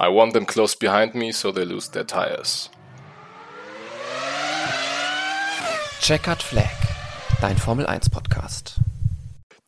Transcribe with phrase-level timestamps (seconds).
[0.00, 2.70] I want them close behind me so they lose their tires.
[6.00, 6.64] Checkered Flag,
[7.40, 8.80] dein Formel 1 Podcast.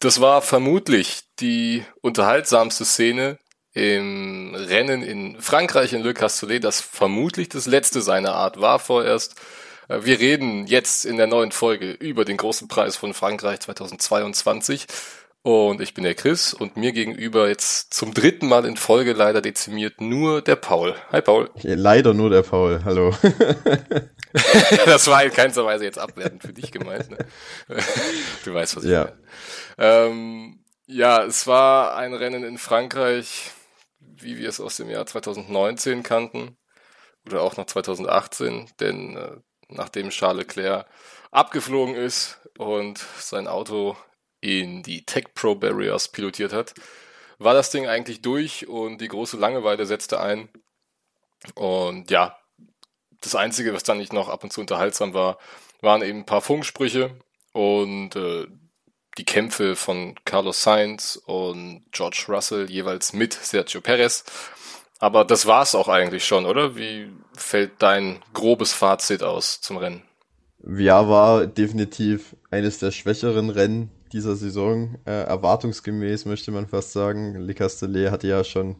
[0.00, 3.38] Das war vermutlich die unterhaltsamste Szene
[3.72, 9.34] im Rennen in Frankreich in Le Castellet, das vermutlich das letzte seiner Art war vorerst.
[9.88, 14.86] Äh, wir reden jetzt in der neuen Folge über den großen Preis von Frankreich 2022.
[15.46, 19.42] Und ich bin der Chris und mir gegenüber jetzt zum dritten Mal in Folge leider
[19.42, 20.96] dezimiert nur der Paul.
[21.12, 21.50] Hi Paul.
[21.60, 23.14] Leider nur der Paul, hallo.
[24.86, 27.10] das war in keinster Weise jetzt abwertend für dich gemeint.
[27.10, 27.18] Ne?
[28.46, 29.12] Du weißt, was ich ja.
[29.76, 30.06] meine.
[30.06, 33.50] Ähm, ja, es war ein Rennen in Frankreich,
[34.00, 36.56] wie wir es aus dem Jahr 2019 kannten
[37.26, 39.36] oder auch noch 2018, denn äh,
[39.68, 40.86] nachdem Charles Leclerc
[41.30, 43.94] abgeflogen ist und sein Auto
[44.44, 46.74] in die Tech Pro Barriers pilotiert hat,
[47.38, 50.48] war das Ding eigentlich durch und die große Langeweile setzte ein.
[51.54, 52.38] Und ja,
[53.20, 55.38] das Einzige, was dann nicht noch ab und zu unterhaltsam war,
[55.80, 57.18] waren eben ein paar Funksprüche
[57.52, 58.46] und äh,
[59.16, 64.24] die Kämpfe von Carlos Sainz und George Russell jeweils mit Sergio Perez.
[64.98, 66.76] Aber das war's auch eigentlich schon, oder?
[66.76, 70.02] Wie fällt dein grobes Fazit aus zum Rennen?
[70.66, 74.96] Ja, war definitiv eines der schwächeren Rennen dieser Saison.
[75.04, 77.34] Äh, erwartungsgemäß möchte man fast sagen.
[77.34, 78.76] Le Castellet hatte ja schon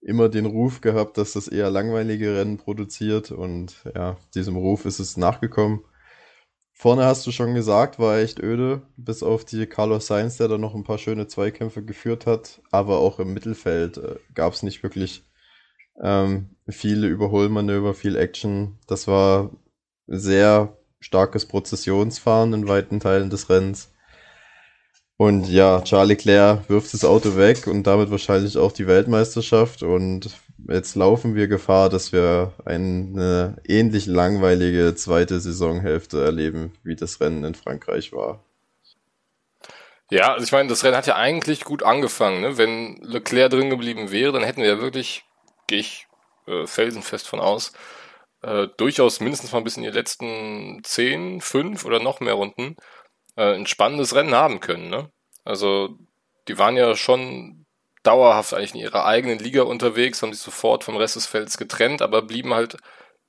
[0.00, 4.98] immer den Ruf gehabt, dass das eher langweilige Rennen produziert und ja, diesem Ruf ist
[4.98, 5.84] es nachgekommen.
[6.72, 10.58] Vorne hast du schon gesagt, war echt öde, bis auf die Carlos Sainz, der da
[10.58, 14.82] noch ein paar schöne Zweikämpfe geführt hat, aber auch im Mittelfeld äh, gab es nicht
[14.84, 15.24] wirklich
[16.00, 18.78] ähm, viele Überholmanöver, viel Action.
[18.86, 19.50] Das war
[20.06, 23.92] sehr starkes Prozessionsfahren in weiten Teilen des Rennens.
[25.20, 29.82] Und ja, Charlie Leclerc wirft das Auto weg und damit wahrscheinlich auch die Weltmeisterschaft.
[29.82, 30.30] Und
[30.68, 37.42] jetzt laufen wir Gefahr, dass wir eine ähnlich langweilige zweite Saisonhälfte erleben, wie das Rennen
[37.42, 38.44] in Frankreich war.
[40.08, 42.40] Ja, also ich meine, das Rennen hat ja eigentlich gut angefangen.
[42.40, 42.56] Ne?
[42.56, 45.24] Wenn Leclerc drin geblieben wäre, dann hätten wir ja wirklich,
[45.66, 46.06] gehe ich
[46.46, 47.72] äh, felsenfest von aus,
[48.42, 52.76] äh, durchaus mindestens mal bis in die letzten zehn, fünf oder noch mehr Runden
[53.38, 54.90] äh, ein spannendes Rennen haben können.
[54.90, 55.10] Ne?
[55.48, 55.96] Also
[56.46, 57.64] die waren ja schon
[58.02, 62.02] dauerhaft eigentlich in ihrer eigenen Liga unterwegs, haben sich sofort vom Rest des Felds getrennt,
[62.02, 62.76] aber blieben halt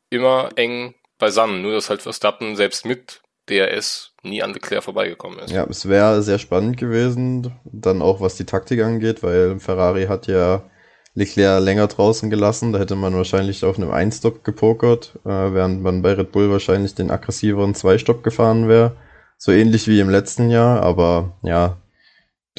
[0.09, 1.61] immer eng beisammen.
[1.61, 5.51] Nur dass halt Verstappen selbst mit DRS nie an Leclerc vorbeigekommen ist.
[5.51, 10.27] Ja, es wäre sehr spannend gewesen, dann auch was die Taktik angeht, weil Ferrari hat
[10.27, 10.69] ja
[11.13, 12.73] Leclerc länger draußen gelassen.
[12.73, 16.95] Da hätte man wahrscheinlich auf einem Einstop gepokert, äh, während man bei Red Bull wahrscheinlich
[16.95, 18.97] den aggressiveren Zweistop gefahren wäre.
[19.37, 21.77] So ähnlich wie im letzten Jahr, aber ja,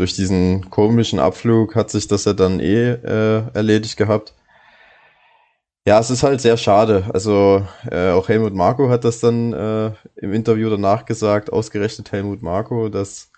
[0.00, 4.34] durch diesen komischen Abflug hat sich das ja dann eh äh, erledigt gehabt.
[5.87, 7.05] Ja, es ist halt sehr schade.
[7.12, 12.43] Also äh, auch Helmut Marko hat das dann äh, im Interview danach gesagt, ausgerechnet Helmut
[12.43, 13.31] Marko, dass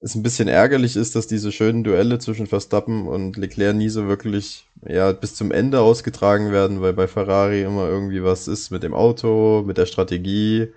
[0.00, 4.08] es ein bisschen ärgerlich ist, dass diese schönen Duelle zwischen Verstappen und Leclerc nie so
[4.08, 8.82] wirklich ja, bis zum Ende ausgetragen werden, weil bei Ferrari immer irgendwie was ist mit
[8.82, 10.72] dem Auto, mit der Strategie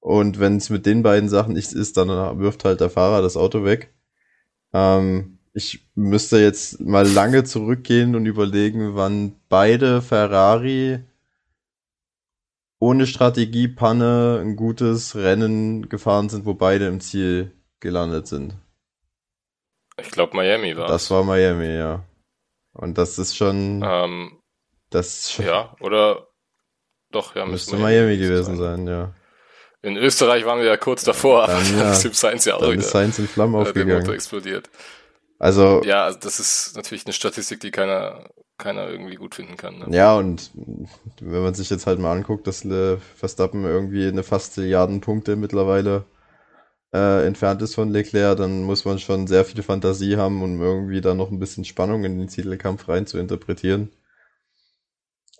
[0.00, 2.08] und wenn es mit den beiden Sachen nichts ist, dann
[2.40, 3.92] wirft halt der Fahrer das Auto weg.
[4.72, 11.00] Ähm, ich müsste jetzt mal lange zurückgehen und überlegen, wann beide Ferrari
[12.78, 18.54] ohne Strategiepanne ein gutes Rennen gefahren sind, wo beide im Ziel gelandet sind.
[20.00, 20.88] Ich glaube Miami war.
[20.88, 22.04] Das war Miami, ja.
[22.72, 23.82] Und das ist schon.
[23.84, 24.40] Ähm,
[24.88, 26.28] das ist schon, ja, oder
[27.10, 28.86] doch, ja, müsste Miami, Miami gewesen sein.
[28.86, 29.14] sein, ja.
[29.82, 32.78] In Österreich waren wir ja kurz davor, dann, ja, ist dem Science ja auch dann
[32.78, 33.88] ist Science in Flammen äh, aufgegangen.
[33.88, 34.68] Der Motor explodiert.
[35.38, 38.24] Also ja, also das ist natürlich eine Statistik, die keiner
[38.58, 39.78] keiner irgendwie gut finden kann.
[39.78, 39.86] Ne?
[39.90, 40.50] Ja, und
[41.20, 42.66] wenn man sich jetzt halt mal anguckt, dass
[43.16, 46.04] Verstappen irgendwie eine fast Milliarden Punkte mittlerweile
[46.92, 51.00] äh, entfernt ist von Leclerc, dann muss man schon sehr viel Fantasie haben, um irgendwie
[51.00, 53.90] da noch ein bisschen Spannung in den Titelkampf rein zu interpretieren.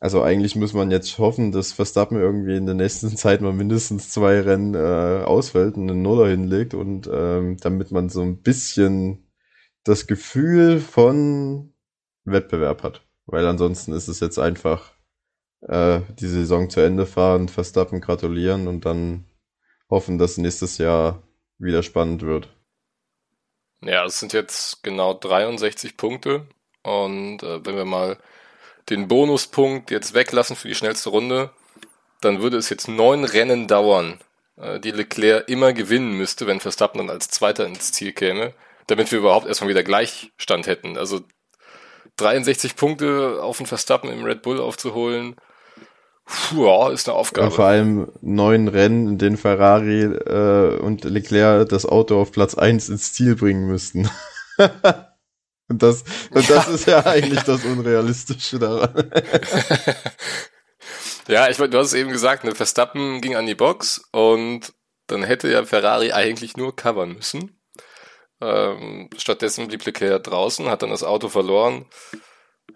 [0.00, 4.08] Also eigentlich muss man jetzt hoffen, dass Verstappen irgendwie in der nächsten Zeit mal mindestens
[4.08, 9.31] zwei Rennen äh, ausfällt und einen Nuller hinlegt und ähm, damit man so ein bisschen
[9.85, 11.75] das Gefühl von
[12.25, 13.06] Wettbewerb hat.
[13.26, 14.93] Weil ansonsten ist es jetzt einfach
[15.61, 19.26] äh, die Saison zu Ende fahren, Verstappen gratulieren und dann
[19.91, 21.23] hoffen, dass nächstes Jahr
[21.58, 22.49] wieder spannend wird.
[23.82, 26.47] Ja, es sind jetzt genau 63 Punkte
[26.82, 28.19] und äh, wenn wir mal
[28.90, 31.50] den Bonuspunkt jetzt weglassen für die schnellste Runde,
[32.20, 34.19] dann würde es jetzt neun Rennen dauern,
[34.56, 38.52] äh, die Leclerc immer gewinnen müsste, wenn Verstappen dann als Zweiter ins Ziel käme,
[38.87, 40.98] damit wir überhaupt erstmal wieder Gleichstand hätten.
[40.98, 41.20] Also
[42.16, 45.37] 63 Punkte auf den Verstappen im Red Bull aufzuholen,
[46.26, 47.50] puh, ist eine Aufgabe.
[47.50, 52.88] Vor allem neun Rennen, in denen Ferrari äh, und Leclerc das Auto auf Platz eins
[52.88, 54.10] ins Ziel bringen müssten.
[55.70, 58.93] und das, und das ist ja eigentlich das Unrealistische daran.
[61.28, 64.72] ja, ich meine, du hast es eben gesagt, ne, Verstappen ging an die Box und
[65.06, 67.61] dann hätte ja Ferrari eigentlich nur covern müssen.
[68.40, 71.87] Ähm, stattdessen blieb Leclerc draußen, hat dann das Auto verloren.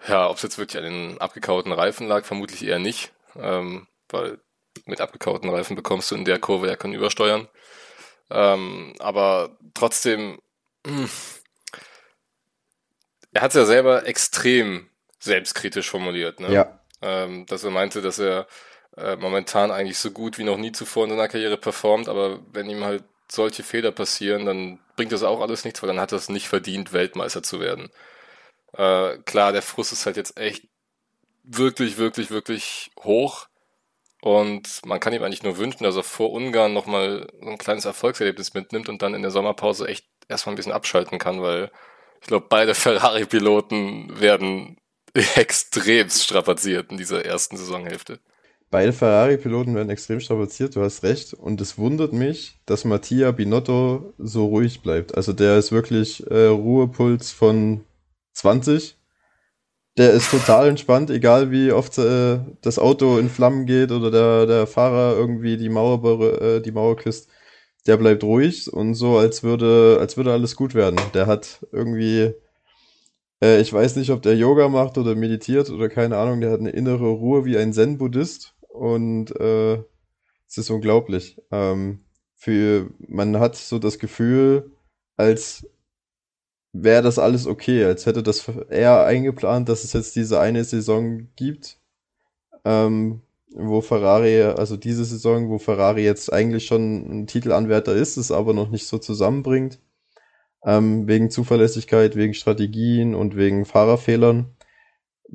[0.06, 4.40] Ja, ob es jetzt wirklich an den abgekauten Reifen lag, vermutlich eher nicht, ähm, weil
[4.86, 7.48] mit abgekauten Reifen bekommst du in der Kurve ja kein Übersteuern.
[8.30, 10.38] Ähm, aber trotzdem,
[10.86, 11.08] mh,
[13.34, 14.88] er hat es ja selber extrem
[15.18, 16.52] selbstkritisch formuliert, ne?
[16.52, 16.80] Ja.
[17.02, 18.46] Ähm, dass er meinte, dass er
[18.96, 22.70] äh, momentan eigentlich so gut wie noch nie zuvor in seiner Karriere performt, aber wenn
[22.70, 26.18] ihm halt solche Fehler passieren, dann bringt das auch alles nichts, weil dann hat er
[26.18, 27.90] es nicht verdient, Weltmeister zu werden.
[28.72, 30.64] Äh, klar, der Frust ist halt jetzt echt
[31.42, 33.46] wirklich, wirklich, wirklich hoch.
[34.20, 37.84] Und man kann ihm eigentlich nur wünschen, dass er vor Ungarn nochmal so ein kleines
[37.84, 41.70] Erfolgserlebnis mitnimmt und dann in der Sommerpause echt erstmal ein bisschen abschalten kann, weil
[42.24, 44.78] ich glaube, beide Ferrari-Piloten werden
[45.36, 48.18] extremst strapaziert in dieser ersten Saisonhälfte.
[48.70, 51.34] Beide Ferrari-Piloten werden extrem strapaziert, du hast recht.
[51.34, 55.14] Und es wundert mich, dass Mattia Binotto so ruhig bleibt.
[55.14, 57.84] Also der ist wirklich äh, Ruhepuls von
[58.32, 58.96] 20.
[59.98, 64.46] Der ist total entspannt, egal wie oft äh, das Auto in Flammen geht oder der,
[64.46, 67.28] der Fahrer irgendwie die Mauer, äh, die Mauer küsst.
[67.86, 70.98] Der bleibt ruhig und so, als würde, als würde alles gut werden.
[71.12, 72.34] Der hat irgendwie,
[73.42, 76.60] äh, ich weiß nicht, ob der Yoga macht oder meditiert oder keine Ahnung, der hat
[76.60, 79.74] eine innere Ruhe wie ein Zen-Buddhist und äh,
[80.48, 81.40] es ist unglaublich.
[81.50, 82.04] Ähm,
[82.36, 84.72] für, man hat so das Gefühl,
[85.16, 85.66] als
[86.72, 91.28] wäre das alles okay, als hätte das eher eingeplant, dass es jetzt diese eine Saison
[91.36, 91.78] gibt,
[92.64, 93.22] ähm,
[93.54, 98.52] wo Ferrari, also diese Saison, wo Ferrari jetzt eigentlich schon ein Titelanwärter ist, es aber
[98.52, 99.80] noch nicht so zusammenbringt,
[100.64, 104.54] ähm, wegen Zuverlässigkeit, wegen Strategien und wegen Fahrerfehlern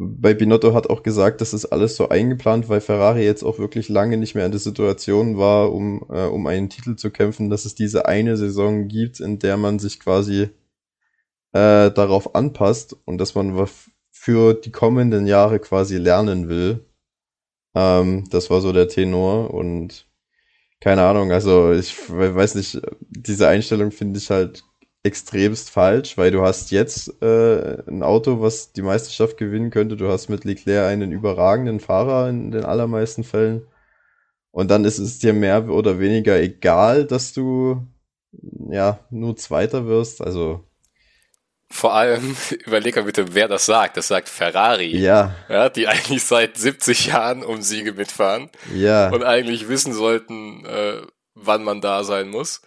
[0.01, 3.89] bei Binotto hat auch gesagt, das ist alles so eingeplant, weil Ferrari jetzt auch wirklich
[3.89, 7.65] lange nicht mehr in der Situation war, um, äh, um einen Titel zu kämpfen, dass
[7.65, 10.49] es diese eine Saison gibt, in der man sich quasi
[11.51, 13.67] äh, darauf anpasst und dass man
[14.09, 16.85] für die kommenden Jahre quasi lernen will.
[17.75, 20.07] Ähm, das war so der Tenor und
[20.79, 24.63] keine Ahnung, also ich weiß nicht, diese Einstellung finde ich halt
[25.03, 29.97] extremst falsch, weil du hast jetzt äh, ein Auto, was die Meisterschaft gewinnen könnte.
[29.97, 33.65] Du hast mit Leclerc einen überragenden Fahrer in den allermeisten Fällen.
[34.51, 37.87] Und dann ist es dir mehr oder weniger egal, dass du
[38.69, 40.21] ja nur Zweiter wirst.
[40.21, 40.65] Also
[41.71, 42.35] vor allem,
[42.65, 43.97] überleg mal bitte, wer das sagt.
[43.97, 44.97] Das sagt Ferrari.
[44.97, 45.35] Ja.
[45.47, 45.69] ja.
[45.69, 48.49] Die eigentlich seit 70 Jahren um Siege mitfahren.
[48.73, 49.09] Ja.
[49.09, 51.01] Und eigentlich wissen sollten, äh,
[51.35, 52.61] wann man da sein muss.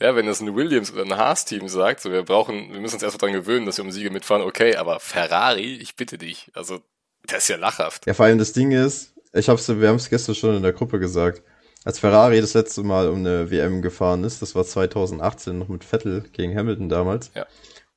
[0.00, 3.04] Ja, wenn das ein Williams oder ein Haas-Team sagt, so wir brauchen, wir müssen uns
[3.04, 6.50] erst mal dran gewöhnen, dass wir um Siege mitfahren, okay, aber Ferrari, ich bitte dich,
[6.54, 6.80] also
[7.24, 8.04] das ist ja lachhaft.
[8.06, 10.72] Ja, vor allem das Ding ist, ich hab's, wir haben es gestern schon in der
[10.72, 11.44] Gruppe gesagt,
[11.84, 15.84] als Ferrari das letzte Mal um eine WM gefahren ist, das war 2018 noch mit
[15.84, 17.30] Vettel gegen Hamilton damals.
[17.36, 17.46] Ja.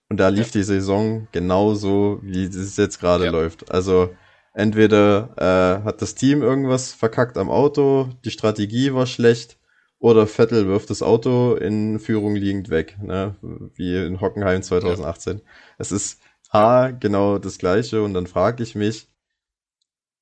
[0.09, 0.59] Und da lief ja.
[0.59, 3.31] die Saison genauso, wie es jetzt gerade ja.
[3.31, 3.71] läuft.
[3.71, 4.15] Also
[4.53, 9.57] entweder äh, hat das Team irgendwas verkackt am Auto, die Strategie war schlecht,
[9.99, 13.35] oder Vettel wirft das Auto in Führung liegend weg, ne?
[13.75, 15.37] wie in Hockenheim 2018.
[15.37, 15.43] Ja.
[15.77, 19.07] Es ist A, genau das gleiche und dann frage ich mich,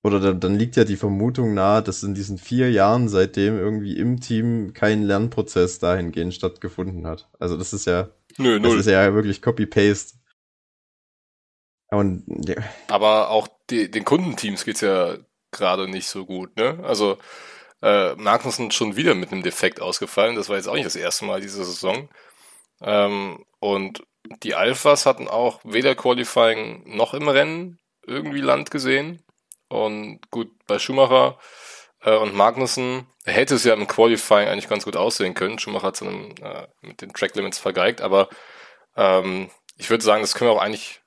[0.03, 3.97] oder dann, dann liegt ja die Vermutung nahe, dass in diesen vier Jahren seitdem irgendwie
[3.97, 7.29] im Team kein Lernprozess dahingehend stattgefunden hat.
[7.39, 10.17] Also das ist ja, Nö, das ist ja wirklich Copy-Paste.
[11.89, 12.55] Und, ja.
[12.89, 15.17] Aber auch die, den Kundenteams geht's ja
[15.51, 16.79] gerade nicht so gut, ne?
[16.83, 17.17] Also
[17.81, 20.35] äh, Magnussen schon wieder mit einem Defekt ausgefallen.
[20.35, 22.09] Das war jetzt auch nicht das erste Mal diese Saison.
[22.81, 24.03] Ähm, und
[24.41, 29.23] die Alphas hatten auch weder Qualifying noch im Rennen irgendwie Land gesehen.
[29.73, 31.37] Und gut, bei Schumacher
[32.01, 35.59] äh, und Magnussen hätte es ja im Qualifying eigentlich ganz gut aussehen können.
[35.59, 38.29] Schumacher hat es äh, mit den Track Limits vergeigt, aber
[38.95, 41.01] ähm, ich würde sagen, das können wir auch eigentlich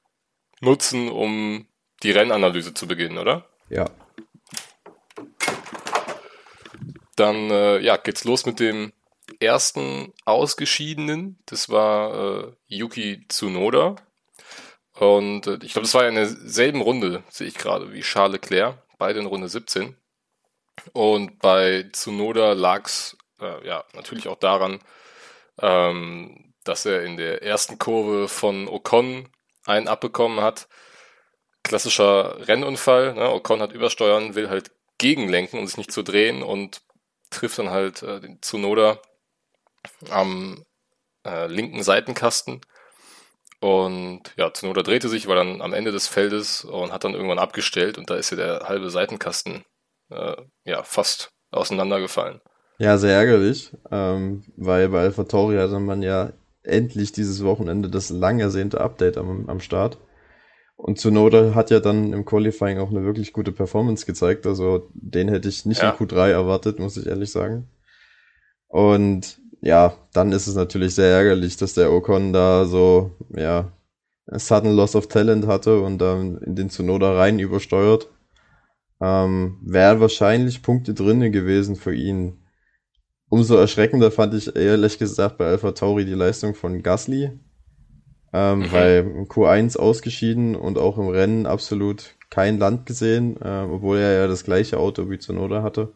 [0.60, 1.66] nutzen, um
[2.02, 3.48] die Rennanalyse zu beginnen, oder?
[3.68, 3.86] Ja,
[7.16, 8.92] dann äh, ja, geht's los mit dem
[9.40, 11.38] ersten Ausgeschiedenen.
[11.46, 13.96] Das war äh, Yuki Tsunoda.
[14.98, 18.40] Und äh, ich glaube, das war ja in derselben Runde, sehe ich gerade, wie Charles
[18.40, 19.96] Leclerc, beide in Runde 17.
[20.92, 24.80] Und bei Tsunoda lag's äh, ja natürlich auch daran,
[25.60, 29.28] ähm, dass er in der ersten Kurve von Ocon
[29.66, 30.68] einen abbekommen hat.
[31.62, 33.14] klassischer Rennunfall.
[33.14, 33.30] Ne?
[33.32, 36.82] Ocon hat übersteuern, will halt gegenlenken und sich nicht zu drehen und
[37.30, 39.00] trifft dann halt äh, den Tsunoda
[40.10, 40.64] am
[41.26, 42.60] äh, linken Seitenkasten.
[43.60, 47.38] Und ja, Tsunoda drehte sich, war dann am Ende des Feldes und hat dann irgendwann
[47.38, 49.64] abgestellt und da ist ja der halbe Seitenkasten
[50.10, 52.40] äh, ja fast auseinandergefallen.
[52.78, 56.32] Ja, sehr ärgerlich, ähm, weil bei Alpha Tauri hatte man ja
[56.62, 59.98] endlich dieses Wochenende das lang ersehnte Update am, am Start.
[60.76, 64.46] Und Tsunoda hat ja dann im Qualifying auch eine wirklich gute Performance gezeigt.
[64.46, 65.90] Also den hätte ich nicht ja.
[65.90, 67.70] in Q3 erwartet, muss ich ehrlich sagen.
[68.68, 73.72] Und ja, dann ist es natürlich sehr ärgerlich, dass der Ocon da so, ja,
[74.26, 78.08] sudden loss of talent hatte und dann in den Tsunoda rein übersteuert.
[79.00, 82.38] Ähm, Wären wahrscheinlich Punkte drinnen gewesen für ihn.
[83.28, 87.38] Umso erschreckender fand ich ehrlich gesagt bei Alpha Tauri die Leistung von Gasly,
[88.32, 88.72] ähm, mhm.
[88.72, 94.26] weil Q1 ausgeschieden und auch im Rennen absolut kein Land gesehen, äh, obwohl er ja
[94.26, 95.92] das gleiche Auto wie Tsunoda hatte.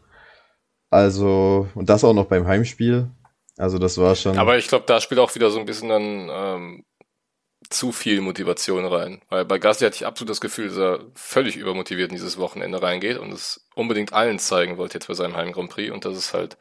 [0.90, 3.10] Also, und das auch noch beim Heimspiel.
[3.60, 4.38] Also das war schon.
[4.38, 6.84] Aber ich glaube, da spielt auch wieder so ein bisschen dann ähm,
[7.68, 9.20] zu viel Motivation rein.
[9.28, 12.82] Weil bei Gasly hatte ich absolut das Gefühl, dass er völlig übermotiviert in dieses Wochenende
[12.82, 16.16] reingeht und es unbedingt allen zeigen wollte jetzt bei seinem Heim Grand Prix und das
[16.16, 16.56] ist halt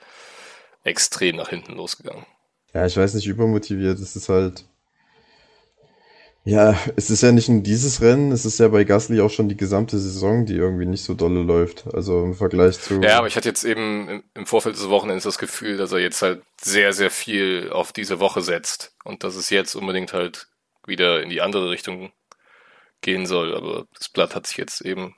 [0.83, 2.25] extrem nach hinten losgegangen.
[2.73, 3.97] Ja, ich weiß nicht, übermotiviert.
[3.99, 4.65] Es ist halt.
[6.49, 9.49] Ja, es ist ja nicht nur dieses Rennen, es ist ja bei Gasly auch schon
[9.49, 11.85] die gesamte Saison, die irgendwie nicht so dolle läuft.
[11.93, 13.01] Also im Vergleich zu.
[13.01, 16.23] Ja, aber ich hatte jetzt eben im Vorfeld des Wochenendes das Gefühl, dass er jetzt
[16.23, 20.47] halt sehr, sehr viel auf diese Woche setzt und dass es jetzt unbedingt halt
[20.87, 22.11] wieder in die andere Richtung
[23.01, 23.55] gehen soll.
[23.55, 25.13] Aber das Blatt hat sich jetzt eben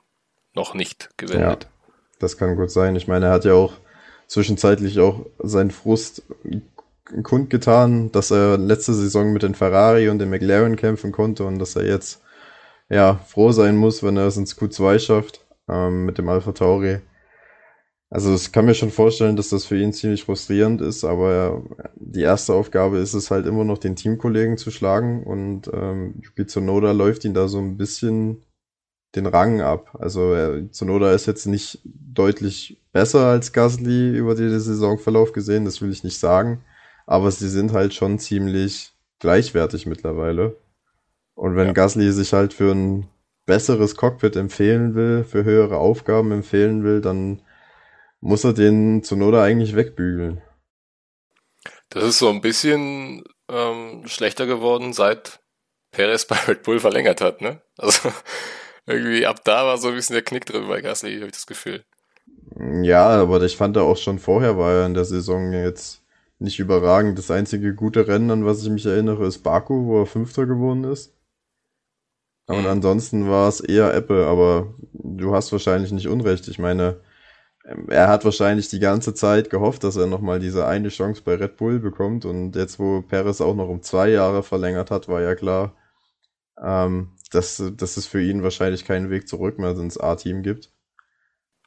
[0.52, 1.64] noch nicht gewendet.
[1.64, 2.94] Ja, das kann gut sein.
[2.94, 3.72] Ich meine, er hat ja auch
[4.26, 6.24] zwischenzeitlich auch seinen Frust
[7.22, 11.76] kundgetan, dass er letzte Saison mit den Ferrari und den McLaren kämpfen konnte und dass
[11.76, 12.22] er jetzt
[12.88, 17.00] ja froh sein muss, wenn er es ins Q2 schafft ähm, mit dem Alpha Tauri.
[18.10, 21.62] Also ich kann mir schon vorstellen, dass das für ihn ziemlich frustrierend ist, aber
[21.94, 26.46] die erste Aufgabe ist es halt immer noch den Teamkollegen zu schlagen und ähm, Yuki
[26.46, 28.44] Tsunoda läuft ihn da so ein bisschen
[29.14, 29.96] den Rang ab.
[29.98, 35.80] Also er, Tsunoda ist jetzt nicht deutlich besser als Gasly über den Saisonverlauf gesehen, das
[35.80, 36.62] will ich nicht sagen.
[37.06, 40.56] Aber sie sind halt schon ziemlich gleichwertig mittlerweile.
[41.34, 41.72] Und wenn ja.
[41.72, 43.08] Gasly sich halt für ein
[43.46, 47.42] besseres Cockpit empfehlen will, für höhere Aufgaben empfehlen will, dann
[48.20, 50.42] muss er den Tsunoda eigentlich wegbügeln.
[51.88, 55.40] Das ist so ein bisschen ähm, schlechter geworden, seit
[55.90, 57.60] Perez bei Red Bull verlängert hat, ne?
[57.76, 58.10] Also
[58.86, 61.46] irgendwie ab da war so ein bisschen der Knick drin bei Gasly, habe ich das
[61.46, 61.84] Gefühl.
[62.82, 66.01] Ja, aber ich fand er auch schon vorher war er in der Saison jetzt
[66.42, 67.18] nicht überragend.
[67.18, 70.84] Das einzige gute Rennen, an was ich mich erinnere, ist Baku, wo er Fünfter geworden
[70.84, 71.14] ist.
[72.46, 76.48] Und ansonsten war es eher Apple, aber du hast wahrscheinlich nicht Unrecht.
[76.48, 77.00] Ich meine,
[77.88, 81.56] er hat wahrscheinlich die ganze Zeit gehofft, dass er nochmal diese eine Chance bei Red
[81.56, 82.24] Bull bekommt.
[82.24, 85.76] Und jetzt, wo Perez auch noch um zwei Jahre verlängert hat, war ja klar,
[86.60, 90.72] ähm, dass, dass es für ihn wahrscheinlich keinen Weg zurück mehr ins A-Team gibt.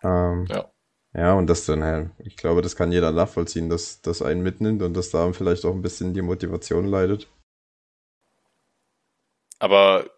[0.03, 0.69] Ähm, ja.
[1.15, 4.93] Ja, und das dann, ich glaube, das kann jeder nachvollziehen, dass das einen mitnimmt und
[4.95, 7.29] dass da vielleicht auch ein bisschen die Motivation leidet.
[9.59, 10.09] Aber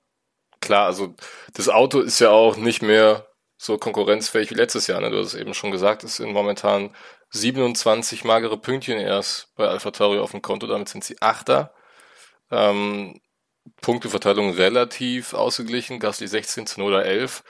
[0.60, 1.14] klar, also
[1.54, 3.28] das Auto ist ja auch nicht mehr
[3.58, 5.00] so konkurrenzfähig wie letztes Jahr.
[5.02, 5.12] Ne?
[5.12, 6.96] Du hast es eben schon gesagt, es sind momentan
[7.30, 11.76] 27 magere Pünktchen erst bei Alpha Tauri auf dem Konto, damit sind sie Achter.
[12.50, 13.22] Ähm,
[13.82, 17.44] Punkteverteilung relativ ausgeglichen, Gasly 16, Zunoda 11.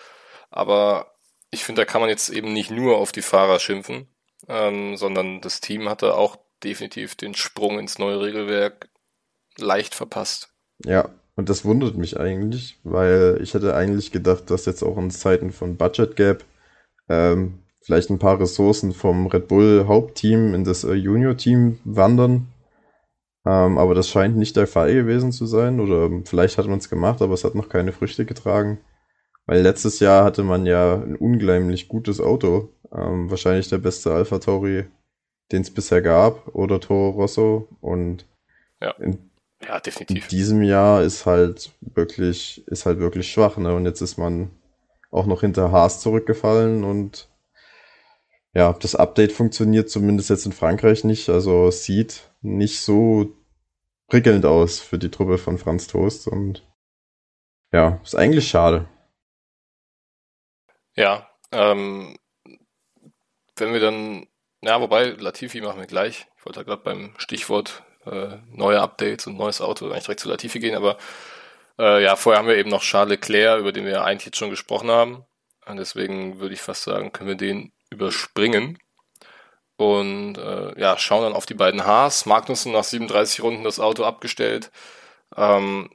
[0.49, 1.16] Aber
[1.51, 4.07] ich finde, da kann man jetzt eben nicht nur auf die Fahrer schimpfen,
[4.47, 8.89] ähm, sondern das Team hatte auch definitiv den Sprung ins neue Regelwerk
[9.57, 10.53] leicht verpasst.
[10.85, 15.11] Ja, und das wundert mich eigentlich, weil ich hätte eigentlich gedacht, dass jetzt auch in
[15.11, 16.43] Zeiten von Budget Gap
[17.09, 22.47] ähm, vielleicht ein paar Ressourcen vom Red Bull Hauptteam in das äh, Junior-Team wandern.
[23.45, 25.79] Ähm, aber das scheint nicht der Fall gewesen zu sein.
[25.79, 28.79] Oder vielleicht hat man es gemacht, aber es hat noch keine Früchte getragen.
[29.47, 32.69] Weil letztes Jahr hatte man ja ein unglaublich gutes Auto.
[32.91, 34.85] Ähm, wahrscheinlich der beste Alpha Tauri,
[35.51, 37.69] den es bisher gab, oder Toro Rosso.
[37.81, 38.27] Und
[38.81, 38.91] ja.
[38.99, 39.31] in,
[39.65, 40.23] ja, definitiv.
[40.23, 43.73] in diesem Jahr ist halt wirklich, ist halt wirklich schwach, ne?
[43.73, 44.51] Und jetzt ist man
[45.09, 47.29] auch noch hinter Haas zurückgefallen und
[48.53, 51.29] ja, das Update funktioniert zumindest jetzt in Frankreich nicht.
[51.29, 53.33] Also es sieht nicht so
[54.09, 56.67] prickelnd aus für die Truppe von Franz Toast und
[57.71, 58.87] ja, ist eigentlich schade.
[60.97, 62.17] Ja, ähm,
[63.55, 64.27] wenn wir dann,
[64.61, 66.27] ja, wobei Latifi machen wir gleich.
[66.37, 70.59] Ich wollte gerade beim Stichwort äh, neue Updates und neues Auto eigentlich direkt zu Latifi
[70.59, 70.97] gehen, aber
[71.79, 74.51] Äh, ja, vorher haben wir eben noch Charles Leclerc, über den wir eigentlich jetzt schon
[74.51, 75.25] gesprochen haben.
[75.67, 78.79] Und deswegen würde ich fast sagen, können wir den überspringen.
[79.77, 82.25] Und äh, ja, schauen dann auf die beiden Haas.
[82.25, 84.71] Magnussen nach 37 Runden das Auto abgestellt.
[85.35, 85.89] Ähm,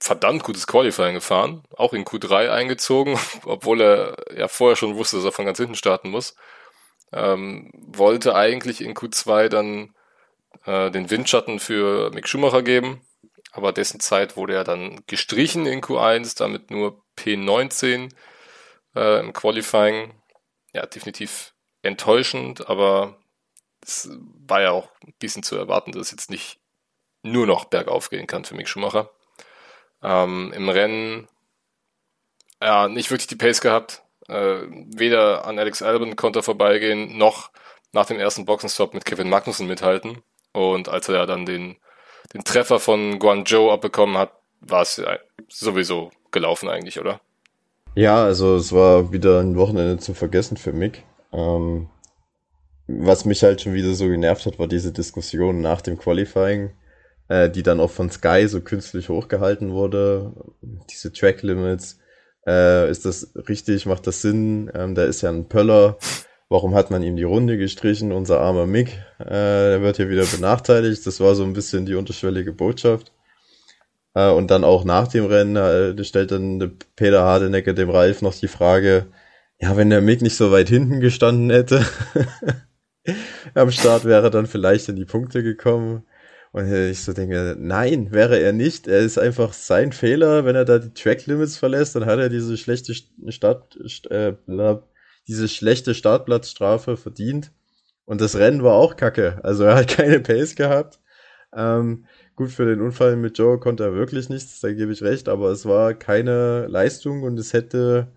[0.00, 5.24] verdammt gutes Qualifying gefahren, auch in Q3 eingezogen, obwohl er ja vorher schon wusste, dass
[5.24, 6.34] er von ganz hinten starten muss.
[7.12, 9.94] Ähm, wollte eigentlich in Q2 dann
[10.64, 13.02] äh, den Windschatten für Mick Schumacher geben,
[13.52, 18.10] aber dessen Zeit wurde er dann gestrichen in Q1, damit nur P19
[18.96, 20.14] äh, im Qualifying.
[20.72, 23.18] Ja, definitiv enttäuschend, aber
[23.82, 24.08] es
[24.46, 26.61] war ja auch ein bisschen zu erwarten, dass es jetzt nicht
[27.22, 29.10] nur noch bergauf gehen kann für Mick Schumacher.
[30.02, 31.28] Ähm, Im Rennen
[32.60, 34.02] ja nicht wirklich die Pace gehabt.
[34.28, 34.60] Äh,
[34.94, 37.50] weder an Alex Albon konnte er vorbeigehen, noch
[37.92, 40.22] nach dem ersten Boxenstopp mit Kevin Magnussen mithalten.
[40.52, 41.76] Und als er dann den,
[42.32, 45.02] den Treffer von Guangzhou abbekommen hat, war es
[45.48, 47.20] sowieso gelaufen eigentlich, oder?
[47.94, 51.02] Ja, also es war wieder ein Wochenende zum Vergessen für Mick.
[51.32, 51.90] Ähm,
[52.86, 56.72] was mich halt schon wieder so genervt hat, war diese Diskussion nach dem Qualifying,
[57.32, 60.32] äh, die dann auch von Sky so künstlich hochgehalten wurde.
[60.90, 61.98] Diese Track Limits.
[62.46, 63.86] Äh, ist das richtig?
[63.86, 64.70] Macht das Sinn?
[64.74, 65.96] Ähm, da ist ja ein Pöller.
[66.50, 68.12] Warum hat man ihm die Runde gestrichen?
[68.12, 71.06] Unser armer Mick, äh, der wird hier wieder benachteiligt.
[71.06, 73.12] Das war so ein bisschen die unterschwellige Botschaft.
[74.14, 78.34] Äh, und dann auch nach dem Rennen äh, stellt dann Peter Hardenecke dem Ralf noch
[78.34, 79.06] die Frage,
[79.58, 81.86] ja, wenn der Mick nicht so weit hinten gestanden hätte,
[83.54, 86.04] am Start wäre dann vielleicht in die Punkte gekommen.
[86.52, 88.86] Und ich so denke, nein, wäre er nicht.
[88.86, 92.28] Er ist einfach sein Fehler, wenn er da die Track Limits verlässt, dann hat er
[92.28, 92.94] diese schlechte
[93.28, 93.78] Start,
[94.10, 94.34] äh,
[95.26, 97.52] diese schlechte Startplatzstrafe verdient.
[98.04, 99.40] Und das Rennen war auch kacke.
[99.42, 101.00] Also er hat keine Pace gehabt.
[101.54, 102.06] Ähm,
[102.36, 105.50] gut, für den Unfall mit Joe konnte er wirklich nichts, da gebe ich recht, aber
[105.50, 108.08] es war keine Leistung und es hätte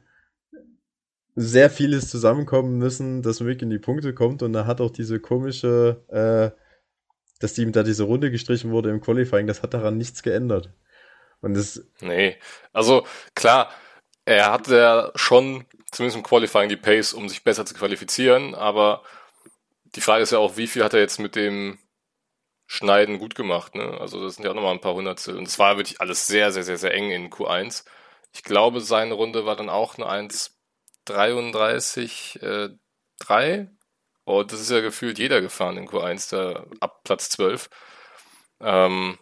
[1.36, 5.19] sehr vieles zusammenkommen müssen, dass Mick in die Punkte kommt und da hat auch diese
[5.19, 6.52] komische, äh,
[7.45, 10.71] dass ihm da diese Runde gestrichen wurde im Qualifying, das hat daran nichts geändert.
[11.41, 11.86] Und das.
[12.01, 12.38] Nee,
[12.73, 13.05] also
[13.36, 13.69] klar,
[14.25, 19.03] er hatte ja schon zumindest im Qualifying die Pace, um sich besser zu qualifizieren, aber
[19.95, 21.77] die Frage ist ja auch, wie viel hat er jetzt mit dem
[22.67, 23.97] Schneiden gut gemacht, ne?
[23.99, 25.38] Also das sind ja auch nochmal ein paar Hundertstel.
[25.38, 27.86] Und es war wirklich alles sehr, sehr, sehr, sehr eng in Q1.
[28.34, 32.69] Ich glaube, seine Runde war dann auch eine 1,33, äh,
[33.19, 33.69] 3.
[34.25, 37.69] Und das ist ja gefühlt jeder gefahren in Q1, da ab Platz 12.
[38.59, 39.17] Ähm,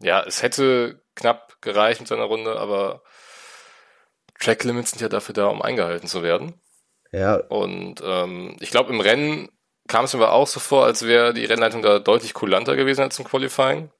[0.00, 3.02] ja, es hätte knapp gereicht mit seiner Runde, aber
[4.38, 6.60] Track Limits sind ja dafür da, um eingehalten zu werden.
[7.12, 7.36] Ja.
[7.36, 9.48] Und ähm, ich glaube, im Rennen
[9.88, 13.02] kam es mir aber auch so vor, als wäre die Rennleitung da deutlich kulanter gewesen
[13.02, 13.90] als im Qualifying.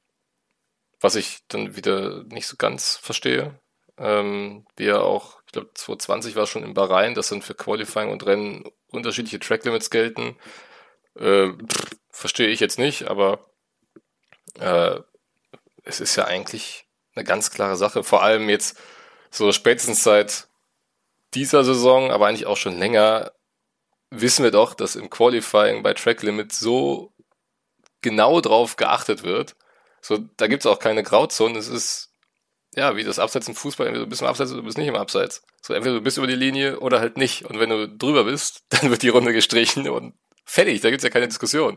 [1.00, 3.58] Was ich dann wieder nicht so ganz verstehe.
[3.96, 8.10] Ähm, wie ja auch, ich glaube, 2020 war schon in Bahrain, dass dann für Qualifying
[8.10, 10.36] und Rennen unterschiedliche Track Limits gelten.
[11.18, 11.48] Äh,
[12.10, 13.48] verstehe ich jetzt nicht, aber
[14.60, 15.00] äh,
[15.84, 16.84] es ist ja eigentlich
[17.14, 18.04] eine ganz klare Sache.
[18.04, 18.78] Vor allem jetzt
[19.30, 20.48] so spätestens seit
[21.32, 23.32] dieser Saison, aber eigentlich auch schon länger,
[24.10, 27.14] wissen wir doch, dass im Qualifying bei Track Limit so
[28.02, 29.56] genau drauf geachtet wird.
[30.02, 31.56] So, da gibt's auch keine Grauzonen.
[31.56, 32.12] Es ist,
[32.78, 34.86] ja, wie das Abseits im Fußball, entweder du bist im Abseits oder du bist nicht
[34.86, 35.42] im Abseits.
[35.60, 37.44] So, entweder du bist über die Linie oder halt nicht.
[37.44, 40.14] Und wenn du drüber bist, dann wird die Runde gestrichen und
[40.44, 40.80] fertig.
[40.80, 41.76] Da gibt's ja keine Diskussion.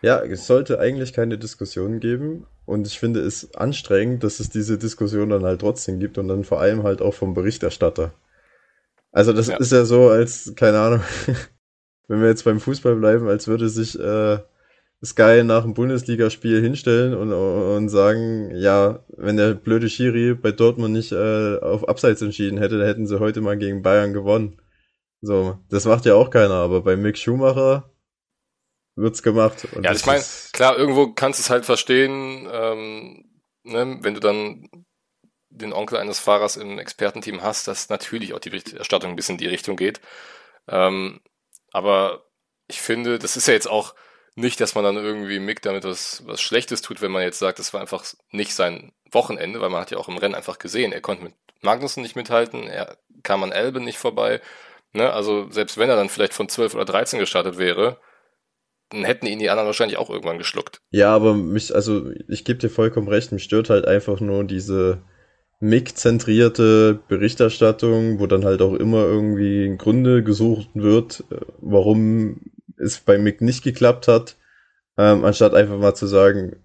[0.00, 2.46] Ja, es sollte eigentlich keine Diskussion geben.
[2.66, 6.44] Und ich finde es anstrengend, dass es diese Diskussion dann halt trotzdem gibt und dann
[6.44, 8.14] vor allem halt auch vom Berichterstatter.
[9.10, 9.56] Also das ja.
[9.56, 11.02] ist ja so, als, keine Ahnung,
[12.06, 14.38] wenn wir jetzt beim Fußball bleiben, als würde sich äh,
[15.04, 20.94] Sky nach dem Bundesligaspiel hinstellen und, und sagen, ja, wenn der blöde Schiri bei Dortmund
[20.94, 24.60] nicht äh, auf Abseits entschieden hätte, dann hätten sie heute mal gegen Bayern gewonnen.
[25.20, 27.92] So, das macht ja auch keiner, aber bei Mick Schumacher
[28.94, 29.66] wird's gemacht.
[29.82, 34.68] ja, ich meine, klar, irgendwo kannst du es halt verstehen, ähm, ne, wenn du dann
[35.50, 39.40] den Onkel eines Fahrers im Expertenteam hast, dass natürlich auch die Berichterstattung ein bisschen in
[39.40, 40.00] die Richtung geht.
[40.68, 41.20] Ähm,
[41.72, 42.24] aber
[42.68, 43.94] ich finde, das ist ja jetzt auch
[44.38, 47.58] nicht, dass man dann irgendwie Mick damit was, was Schlechtes tut, wenn man jetzt sagt,
[47.58, 50.92] das war einfach nicht sein Wochenende, weil man hat ja auch im Rennen einfach gesehen,
[50.92, 54.40] er konnte mit Magnussen nicht mithalten, er kam an Elben nicht vorbei.
[54.92, 55.12] Ne?
[55.12, 57.98] Also selbst wenn er dann vielleicht von 12 oder 13 gestartet wäre,
[58.90, 60.80] dann hätten ihn die anderen wahrscheinlich auch irgendwann geschluckt.
[60.90, 65.02] Ja, aber mich, also ich gebe dir vollkommen recht, mich stört halt einfach nur diese
[65.60, 72.40] MIG-zentrierte Berichterstattung, wo dann halt auch immer irgendwie Gründe gesucht wird, äh, warum
[72.78, 74.36] es bei MIG nicht geklappt hat,
[74.96, 76.56] ähm, anstatt einfach mal zu sagen,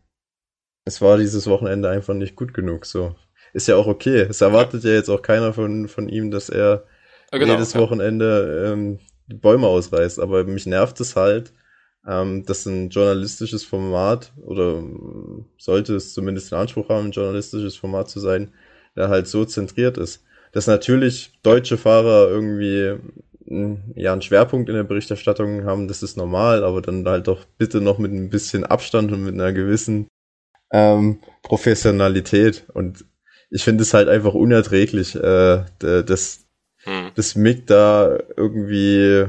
[0.85, 2.85] es war dieses Wochenende einfach nicht gut genug.
[2.85, 3.15] So,
[3.53, 4.21] ist ja auch okay.
[4.29, 6.85] Es erwartet ja, ja jetzt auch keiner von, von ihm, dass er
[7.31, 10.19] ja, genau, jedes Wochenende ähm, die Bäume ausreißt.
[10.19, 11.53] Aber mich nervt es halt,
[12.07, 14.83] ähm, dass ein journalistisches Format oder
[15.57, 18.51] sollte es zumindest den Anspruch haben, ein journalistisches Format zu sein,
[18.95, 20.23] der halt so zentriert ist.
[20.51, 22.97] Dass natürlich deutsche Fahrer irgendwie
[23.95, 27.81] ja, einen Schwerpunkt in der Berichterstattung haben, das ist normal, aber dann halt doch bitte
[27.81, 30.07] noch mit ein bisschen Abstand und mit einer gewissen
[30.71, 32.65] ähm, Professionalität.
[32.73, 33.05] Und
[33.49, 36.45] ich finde es halt einfach unerträglich, äh, dass,
[36.83, 37.11] hm.
[37.15, 39.25] dass Mick da irgendwie,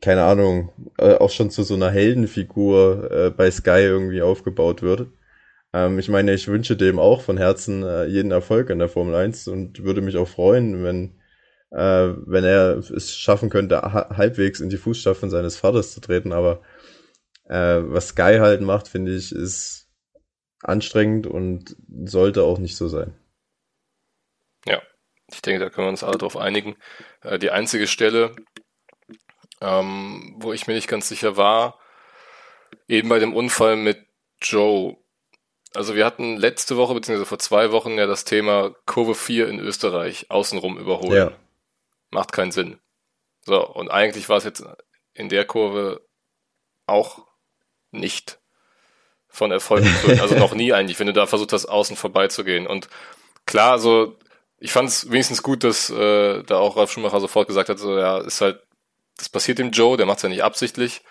[0.00, 5.08] keine Ahnung, äh, auch schon zu so einer Heldenfigur äh, bei Sky irgendwie aufgebaut wird.
[5.72, 9.14] Ähm, ich meine, ich wünsche dem auch von Herzen äh, jeden Erfolg in der Formel
[9.14, 11.17] 1 und würde mich auch freuen, wenn
[11.70, 16.32] äh, wenn er es schaffen könnte, halbwegs in die Fußstapfen seines Vaters zu treten.
[16.32, 16.62] Aber
[17.44, 19.88] äh, was Sky halt macht, finde ich, ist
[20.62, 23.14] anstrengend und sollte auch nicht so sein.
[24.66, 24.82] Ja,
[25.30, 26.76] ich denke, da können wir uns alle drauf einigen.
[27.22, 28.34] Äh, die einzige Stelle,
[29.60, 31.78] ähm, wo ich mir nicht ganz sicher war,
[32.86, 34.06] eben bei dem Unfall mit
[34.40, 34.96] Joe.
[35.74, 39.58] Also wir hatten letzte Woche, beziehungsweise vor zwei Wochen ja das Thema Kurve 4 in
[39.58, 41.12] Österreich außenrum überholen.
[41.12, 41.32] Ja.
[42.10, 42.80] Macht keinen Sinn.
[43.44, 44.64] So, und eigentlich war es jetzt
[45.14, 46.06] in der Kurve
[46.86, 47.26] auch
[47.90, 48.38] nicht
[49.28, 50.20] von Erfolg gekrönt.
[50.20, 52.66] Also noch nie eigentlich, wenn du da versucht hast, außen vorbeizugehen.
[52.66, 52.88] Und
[53.46, 54.18] klar, so,
[54.58, 57.98] ich fand es wenigstens gut, dass äh, da auch Ralf Schumacher sofort gesagt hat, so,
[57.98, 58.62] ja, ist halt,
[59.16, 61.02] das passiert dem Joe, der macht es ja nicht absichtlich.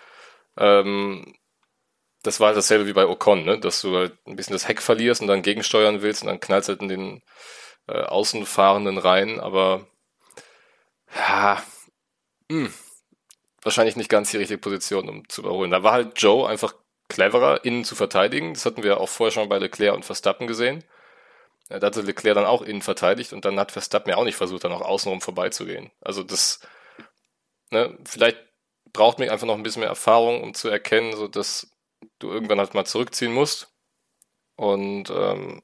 [0.56, 1.34] Ähm,
[2.22, 3.58] das war halt dasselbe wie bei Ocon, ne?
[3.60, 6.68] dass du halt ein bisschen das Heck verlierst und dann gegensteuern willst und dann knallst
[6.68, 7.22] halt in den
[7.86, 9.86] äh, Außenfahrenden rein, aber
[11.14, 11.62] ja,
[12.50, 12.72] hm.
[13.62, 15.70] wahrscheinlich nicht ganz die richtige Position, um zu überholen.
[15.70, 16.74] Da war halt Joe einfach
[17.08, 18.54] cleverer, innen zu verteidigen.
[18.54, 20.84] Das hatten wir auch vorher schon bei Leclerc und Verstappen gesehen.
[21.68, 24.64] Da hatte Leclerc dann auch innen verteidigt und dann hat Verstappen ja auch nicht versucht,
[24.64, 25.90] dann auch außenrum vorbeizugehen.
[26.00, 26.60] Also das,
[27.70, 28.38] ne, vielleicht
[28.92, 31.70] braucht mich einfach noch ein bisschen mehr Erfahrung, um zu erkennen, so dass
[32.18, 33.74] du irgendwann halt mal zurückziehen musst
[34.56, 35.62] und ähm,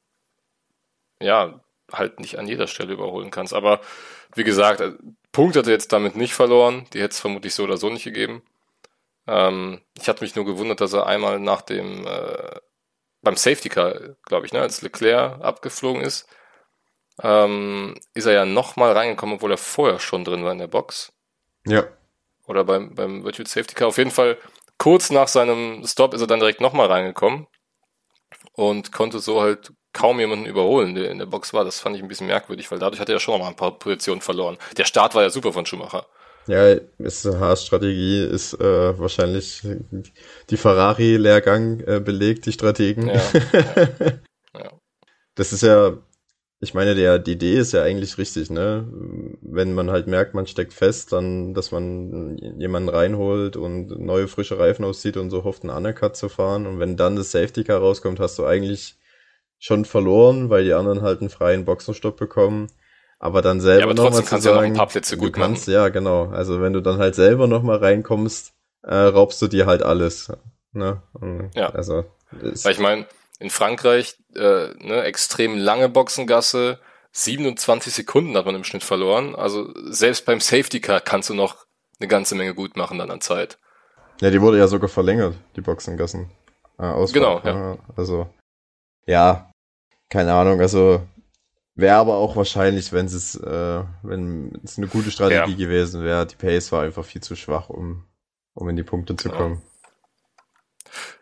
[1.21, 1.61] ja,
[1.93, 3.55] halt nicht an jeder Stelle überholen kannst.
[3.55, 3.81] Aber
[4.35, 4.83] wie gesagt,
[5.35, 6.87] Punkt hat er jetzt damit nicht verloren.
[6.93, 8.43] Die hätte es vermutlich so oder so nicht gegeben.
[9.27, 12.61] Ähm, ich hatte mich nur gewundert, dass er einmal nach dem, äh,
[13.21, 16.29] beim Safety Car, glaube ich, ne, als Leclerc abgeflogen ist,
[17.21, 21.13] ähm, ist er ja nochmal reingekommen, obwohl er vorher schon drin war in der Box.
[21.67, 21.85] Ja.
[22.47, 23.89] Oder beim, beim Virtual Safety Car.
[23.89, 24.39] Auf jeden Fall,
[24.79, 27.49] kurz nach seinem Stop ist er dann direkt nochmal reingekommen
[28.53, 31.65] und konnte so halt kaum jemanden überholen, der in der Box war.
[31.65, 33.79] Das fand ich ein bisschen merkwürdig, weil dadurch hat er ja schon mal ein paar
[33.79, 34.59] Positionen verloren.
[34.77, 36.07] Der Start war ja super von Schumacher.
[36.47, 39.63] Ja, Haas-Strategie ist äh, wahrscheinlich
[40.51, 43.09] die Ferrari-Lehrgang äh, belegt, die Strategen.
[43.09, 43.89] Ja, ja,
[44.59, 44.71] ja.
[45.37, 45.97] Das ist ja,
[46.61, 48.87] ich meine, der, die Idee ist ja eigentlich richtig, ne?
[49.41, 54.59] Wenn man halt merkt, man steckt fest, dann, dass man jemanden reinholt und neue frische
[54.59, 56.67] Reifen auszieht und so hofft, einen Undercut zu fahren.
[56.67, 58.97] Und wenn dann das Safety Car rauskommt, hast du eigentlich
[59.65, 62.71] schon verloren, weil die anderen halt einen freien Boxenstopp bekommen.
[63.19, 65.33] Aber dann selber ja, aber noch mal zu sagen, ja noch ein paar Plätze gut
[65.33, 65.73] kannst, machen.
[65.75, 66.27] ja genau.
[66.27, 70.31] Also wenn du dann halt selber noch mal reinkommst, äh, raubst du dir halt alles.
[70.73, 71.01] Ne?
[71.15, 71.71] Und ja.
[71.71, 73.07] Also weil ich meine,
[73.39, 76.79] in Frankreich äh, ne, extrem lange Boxengasse,
[77.13, 79.35] 27 Sekunden hat man im Schnitt verloren.
[79.35, 81.65] Also selbst beim Safety Car kannst du noch
[82.01, 83.57] eine ganze Menge gut machen dann an Zeit.
[84.21, 86.31] Ja, die wurde ja sogar verlängert, die Boxengassen.
[86.79, 87.79] Äh, genau, ja.
[87.97, 88.29] Also
[89.07, 89.51] ja,
[90.15, 91.03] keine Ahnung, also
[91.75, 95.57] wäre aber auch wahrscheinlich, wenn es äh, wenn es eine gute Strategie ja.
[95.57, 96.25] gewesen wäre.
[96.25, 98.05] Die Pace war einfach viel zu schwach, um,
[98.55, 99.41] um in die Punkte zu genau.
[99.41, 99.63] kommen.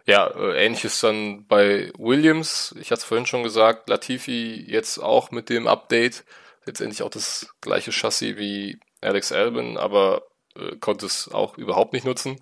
[0.05, 2.75] Ja, äh, ähnliches dann bei Williams.
[2.79, 6.25] Ich hatte es vorhin schon gesagt, Latifi jetzt auch mit dem Update.
[6.67, 10.25] Letztendlich auch das gleiche Chassis wie Alex Albin, aber
[10.55, 12.37] äh, konnte es auch überhaupt nicht nutzen.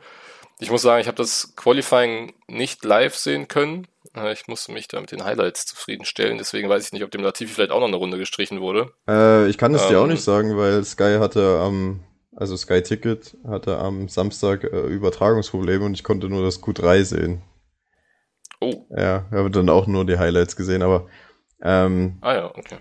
[0.58, 3.86] Ich muss sagen, ich habe das Qualifying nicht live sehen können.
[4.32, 7.54] Ich musste mich da mit den Highlights zufriedenstellen, deswegen weiß ich nicht, ob dem Latifi
[7.54, 8.92] vielleicht auch noch eine Runde gestrichen wurde.
[9.08, 12.02] Äh, ich kann es ähm, dir auch ähm, nicht sagen, weil Sky hatte am,
[12.34, 17.42] also Sky Ticket hatte am Samstag äh, Übertragungsprobleme und ich konnte nur das Q3 sehen.
[18.60, 18.84] Oh.
[18.90, 21.06] Ja, ich habe dann auch nur die Highlights gesehen, aber
[21.62, 22.78] ähm, ah ja, okay.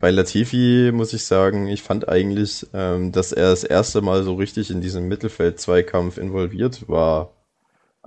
[0.00, 4.34] Bei Latifi muss ich sagen, ich fand eigentlich, ähm, dass er das erste Mal so
[4.34, 7.32] richtig in diesem Mittelfeld-Zweikampf involviert war.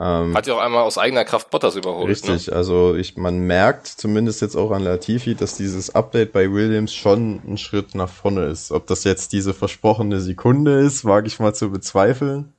[0.01, 2.09] Ähm, Hat ja auch einmal aus eigener Kraft Bottas überholt.
[2.09, 2.53] Richtig, ne?
[2.53, 7.39] also ich, man merkt zumindest jetzt auch an Latifi, dass dieses Update bei Williams schon
[7.47, 8.71] ein Schritt nach vorne ist.
[8.71, 12.53] Ob das jetzt diese versprochene Sekunde ist, wage ich mal zu bezweifeln.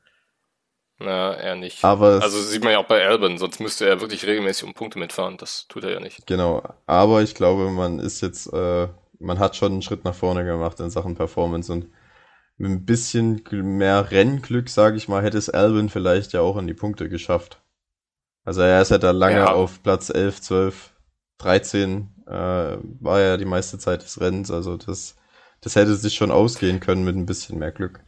[1.00, 1.82] Na, eher nicht.
[1.84, 5.00] Aber also sieht man ja auch bei Albon, sonst müsste er wirklich regelmäßig um Punkte
[5.00, 5.36] mitfahren.
[5.36, 6.24] Das tut er ja nicht.
[6.28, 8.86] Genau, aber ich glaube, man ist jetzt äh,
[9.22, 11.86] man hat schon einen Schritt nach vorne gemacht in Sachen Performance und
[12.56, 16.66] mit ein bisschen mehr Rennglück, sage ich mal, hätte es Albin vielleicht ja auch an
[16.66, 17.60] die Punkte geschafft.
[18.44, 19.52] Also er ist ja da lange ja.
[19.52, 20.90] auf Platz 11, 12,
[21.38, 25.16] 13, äh, war ja die meiste Zeit des Rennens, also das,
[25.60, 28.00] das hätte sich schon ausgehen können mit ein bisschen mehr Glück.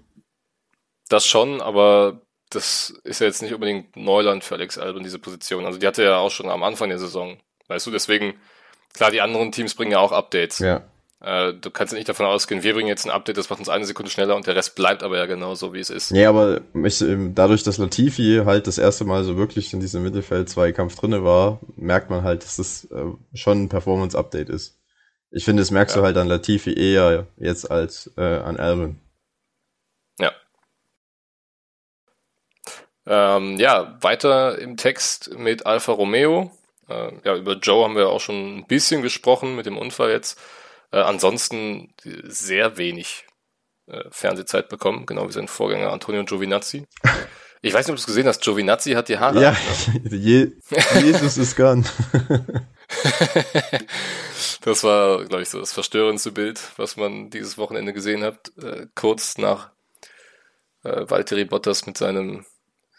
[1.08, 5.66] Das schon, aber das ist ja jetzt nicht unbedingt Neuland für Alex Albin, diese Position.
[5.66, 7.38] Also die hatte er ja auch schon am Anfang der Saison.
[7.68, 8.34] Weißt du, deswegen,
[8.92, 10.58] klar, die anderen Teams bringen ja auch Updates.
[10.58, 10.84] Ja.
[11.24, 13.70] Äh, du kannst ja nicht davon ausgehen, wir bringen jetzt ein Update, das macht uns
[13.70, 16.10] eine Sekunde schneller und der Rest bleibt aber ja genauso, wie es ist.
[16.10, 20.02] Nee, aber ich, ähm, dadurch, dass Latifi halt das erste Mal so wirklich in diesem
[20.02, 24.76] Mittelfeld-Zweikampf drinne war, merkt man halt, dass das äh, schon ein Performance-Update ist.
[25.30, 26.02] Ich finde, das merkst ja.
[26.02, 29.00] du halt an Latifi eher jetzt als äh, an Alvin.
[30.20, 30.32] Ja.
[33.06, 36.50] Ähm, ja, weiter im Text mit Alfa Romeo.
[36.90, 40.38] Äh, ja, über Joe haben wir auch schon ein bisschen gesprochen mit dem Unfall jetzt.
[40.94, 43.24] Äh, ansonsten sehr wenig
[43.88, 46.86] äh, Fernsehzeit bekommen, genau wie sein Vorgänger Antonio Giovinazzi.
[47.62, 48.44] Ich weiß nicht, ob du es gesehen hast.
[48.44, 49.42] Giovinazzi hat die Haare.
[49.42, 49.56] Ja,
[50.04, 50.16] ne?
[50.16, 50.52] Je
[51.02, 51.82] Jesus ist gone.
[54.60, 58.52] das war, glaube ich, so das verstörendste Bild, was man dieses Wochenende gesehen hat.
[58.62, 59.72] Äh, kurz nach
[60.84, 62.46] äh, Valtteri Bottas mit seinem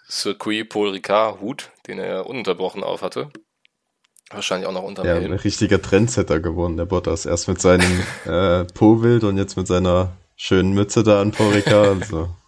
[0.10, 3.32] Circuit Paul Ricard Hut, den er ununterbrochen auf hatte.
[4.32, 7.26] Wahrscheinlich auch noch unter Ja, ein richtiger Trendsetter geworden, der Bottas.
[7.26, 11.84] Erst mit seinem äh, Po-Wild und jetzt mit seiner schönen Mütze da an Porica.
[11.84, 12.30] Also.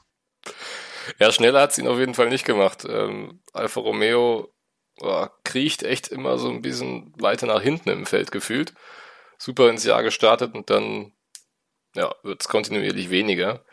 [1.20, 2.86] Ja, schneller hat's ihn auf jeden Fall nicht gemacht.
[2.88, 4.54] Ähm, Alfa Romeo
[5.00, 8.74] oh, kriecht echt immer so ein bisschen weiter nach hinten im Feld gefühlt.
[9.38, 11.14] Super ins Jahr gestartet und dann
[11.96, 13.64] ja, wird's kontinuierlich weniger.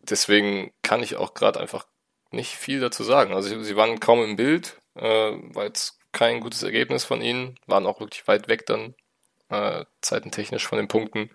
[0.00, 1.86] Deswegen kann ich auch gerade einfach
[2.30, 3.34] nicht viel dazu sagen.
[3.34, 7.84] Also sie waren kaum im Bild, äh, weil es kein gutes Ergebnis von ihnen, waren
[7.84, 8.94] auch wirklich weit weg dann,
[9.50, 11.30] äh, zeitentechnisch von den Punkten.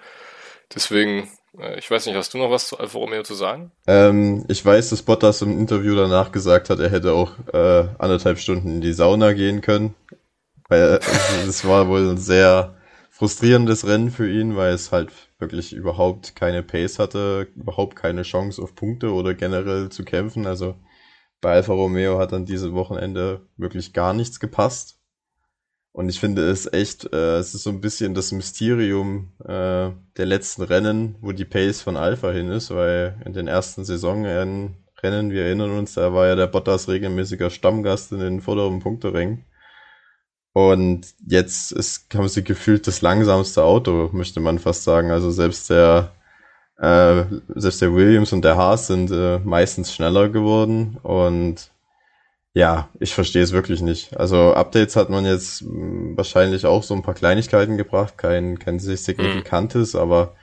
[0.74, 3.72] Deswegen, äh, ich weiß nicht, hast du noch was zu Alfa Romeo zu sagen?
[3.88, 8.40] Ähm, ich weiß, dass Bottas im Interview danach gesagt hat, er hätte auch äh, anderthalb
[8.40, 9.96] Stunden in die Sauna gehen können.
[10.68, 11.00] Weil
[11.48, 12.76] es war wohl ein sehr
[13.10, 18.62] frustrierendes Rennen für ihn, weil es halt wirklich überhaupt keine Pace hatte, überhaupt keine Chance
[18.62, 20.46] auf Punkte oder generell zu kämpfen.
[20.46, 20.76] Also
[21.42, 25.00] bei Alfa Romeo hat dann dieses Wochenende wirklich gar nichts gepasst.
[25.92, 30.26] Und ich finde es echt, äh, es ist so ein bisschen das Mysterium äh, der
[30.26, 35.46] letzten Rennen, wo die Pace von Alpha hin ist, weil in den ersten Saisonrennen, wir
[35.46, 39.46] erinnern uns, da war ja der Bottas regelmäßiger Stammgast in den vorderen Punkterängen.
[40.54, 45.12] Und jetzt ist, haben sie gefühlt das langsamste Auto, möchte man fast sagen.
[45.12, 46.12] Also selbst der
[46.80, 51.72] äh, selbst der Williams und der Haas sind äh, meistens schneller geworden und
[52.54, 54.18] ja, ich verstehe es wirklich nicht.
[54.18, 58.60] Also Updates hat man jetzt mh, hm, wahrscheinlich auch so ein paar Kleinigkeiten gebracht, kein,
[58.60, 60.00] kein signifikantes, mhm.
[60.00, 60.36] aber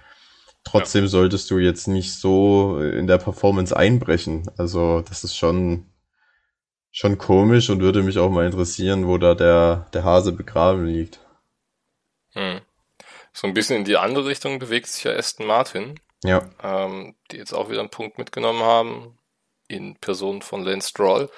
[0.63, 1.09] trotzdem ja.
[1.09, 4.51] solltest du jetzt nicht so in der Performance einbrechen.
[4.57, 5.87] Also das ist schon,
[6.91, 11.21] schon komisch und würde mich auch mal interessieren, wo da der, der Hase begraben liegt.
[12.33, 12.61] Hm.
[13.33, 16.01] So ein bisschen in die andere Richtung bewegt sich ja Aston Martin.
[16.27, 16.49] Ja.
[16.63, 19.19] Ähm, die jetzt auch wieder einen Punkt mitgenommen haben,
[19.69, 21.31] in Person von Lance Stroll.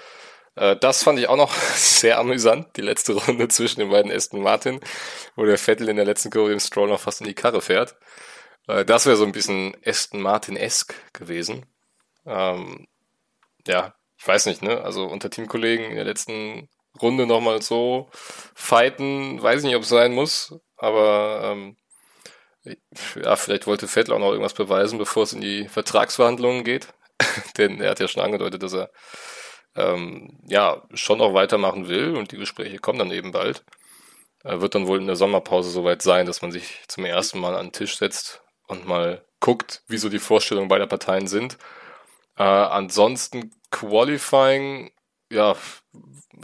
[0.57, 4.43] Äh, das fand ich auch noch sehr amüsant, die letzte Runde zwischen den beiden Aston
[4.43, 4.81] Martin,
[5.37, 7.97] wo der Vettel in der letzten Kurve dem Stroll noch fast in die Karre fährt.
[8.67, 11.67] Äh, das wäre so ein bisschen Aston Martin-esque gewesen.
[12.27, 12.87] Ähm,
[13.67, 14.83] ja, ich weiß nicht, ne?
[14.83, 16.69] Also unter Teamkollegen in der letzten
[17.01, 18.09] Runde nochmal so
[18.55, 21.77] fighten, weiß ich nicht, ob es sein muss, aber ähm,
[23.23, 26.89] ja, vielleicht wollte Vettel auch noch irgendwas beweisen, bevor es in die Vertragsverhandlungen geht.
[27.59, 28.91] Denn er hat ja schon angedeutet, dass er
[29.75, 33.65] ähm, ja schon noch weitermachen will und die Gespräche kommen dann eben bald.
[34.45, 37.55] Er wird dann wohl in der Sommerpause soweit sein, dass man sich zum ersten Mal
[37.57, 41.59] an den Tisch setzt und mal guckt, wie so die Vorstellungen beider Parteien sind.
[42.37, 44.93] Äh, ansonsten Qualifying,
[45.31, 45.57] ja,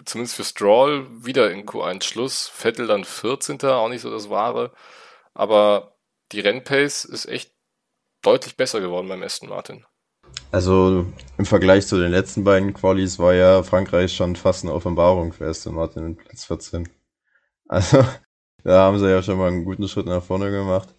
[0.05, 2.49] zumindest für Stroll wieder in Q1 Schluss.
[2.49, 3.63] Vettel dann 14.
[3.65, 4.73] auch nicht so das Wahre.
[5.35, 5.94] Aber
[6.33, 7.53] die Rennpace ist echt
[8.23, 9.85] deutlich besser geworden beim Aston Martin.
[10.51, 11.07] Also
[11.37, 15.47] im Vergleich zu den letzten beiden Qualis war ja Frankreich schon fast eine Offenbarung für
[15.47, 16.89] Aston Martin in Platz 14.
[17.69, 18.05] Also
[18.65, 20.95] da haben sie ja schon mal einen guten Schritt nach vorne gemacht.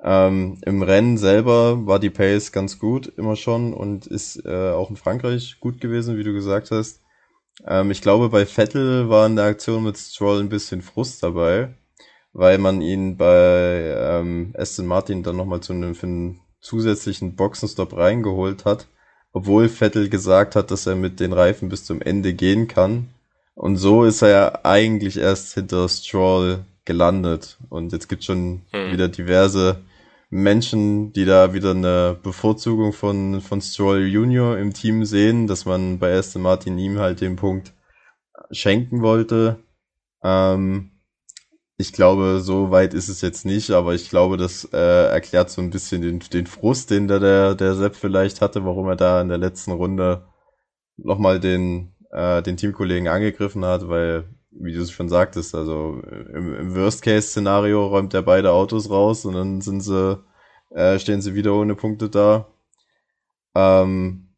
[0.00, 4.90] Ähm, Im Rennen selber war die Pace ganz gut immer schon und ist äh, auch
[4.90, 7.02] in Frankreich gut gewesen, wie du gesagt hast.
[7.66, 11.74] Ähm, ich glaube, bei Vettel war in der Aktion mit Stroll ein bisschen Frust dabei
[12.38, 17.96] weil man ihn bei ähm, Aston Martin dann nochmal zu einem, für einen zusätzlichen Boxenstopp
[17.96, 18.88] reingeholt hat,
[19.32, 23.08] obwohl Vettel gesagt hat, dass er mit den Reifen bis zum Ende gehen kann.
[23.54, 27.56] Und so ist er ja eigentlich erst hinter Stroll gelandet.
[27.70, 28.92] Und jetzt gibt schon hm.
[28.92, 29.80] wieder diverse
[30.28, 35.98] Menschen, die da wieder eine Bevorzugung von, von Stroll Junior im Team sehen, dass man
[35.98, 37.72] bei Aston Martin ihm halt den Punkt
[38.50, 39.58] schenken wollte.
[40.22, 40.90] Ähm,
[41.78, 45.60] ich glaube, so weit ist es jetzt nicht, aber ich glaube, das äh, erklärt so
[45.60, 49.20] ein bisschen den, den Frust, den da der, der Sepp vielleicht hatte, warum er da
[49.20, 50.26] in der letzten Runde
[50.96, 56.00] nochmal den, äh, den Teamkollegen angegriffen hat, weil, wie du es schon sagtest, also
[56.32, 60.18] im, im Worst-Case-Szenario räumt er beide Autos raus und dann sind sie,
[60.70, 62.46] äh, stehen sie wieder ohne Punkte da.
[63.54, 64.28] Ähm,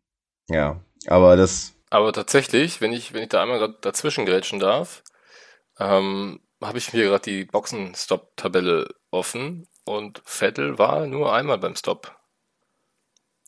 [0.48, 1.74] ja, aber das.
[1.90, 5.05] Aber tatsächlich, wenn ich, wenn ich da einmal dazwischen grätschen darf,
[5.79, 12.16] ähm, habe ich mir gerade die Boxenstopp-Tabelle offen und Vettel war nur einmal beim Stop.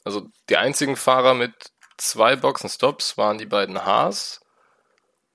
[0.05, 1.53] Also die einzigen Fahrer mit
[1.97, 4.41] zwei Boxenstops waren die beiden Haas,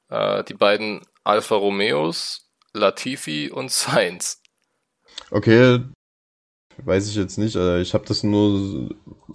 [0.09, 4.41] äh, die beiden Alfa Romeos, Latifi und Sainz.
[5.31, 5.81] Okay,
[6.77, 7.55] weiß ich jetzt nicht.
[7.55, 8.89] Also ich habe das nur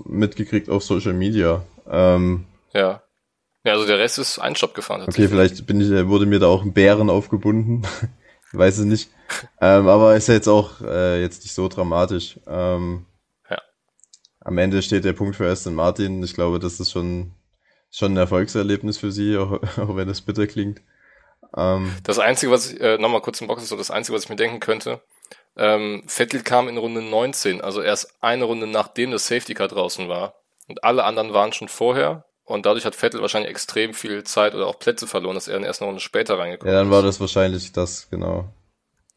[0.04, 1.64] mitgekriegt auf Social Media.
[1.88, 3.02] Ähm, ja.
[3.64, 5.02] Ja, also der Rest ist ein Stopp gefahren.
[5.02, 7.82] Okay, vielleicht bin ich, wurde mir da auch ein Bären aufgebunden.
[8.52, 9.10] weiß es nicht.
[9.60, 12.38] ähm, aber ist ja jetzt auch äh, jetzt nicht so dramatisch.
[12.46, 13.06] Ähm,
[13.48, 13.58] ja.
[14.40, 16.22] Am Ende steht der Punkt für Aston Martin.
[16.22, 17.32] Ich glaube, das ist schon,
[17.90, 20.80] schon ein Erfolgserlebnis für sie, auch, auch wenn es bitter klingt.
[21.56, 24.24] Ähm, das Einzige, was ich, äh, nochmal kurz im Box ist so das Einzige, was
[24.24, 25.00] ich mir denken könnte,
[25.56, 30.08] ähm, Vettel kam in Runde 19, also erst eine Runde nachdem das Safety Car draußen
[30.08, 30.34] war.
[30.68, 32.24] Und alle anderen waren schon vorher.
[32.50, 35.62] Und dadurch hat Vettel wahrscheinlich extrem viel Zeit oder auch Plätze verloren, dass er in
[35.62, 36.76] erst eine Runde später reingekommen ist.
[36.76, 38.52] Ja, dann war das wahrscheinlich das, genau.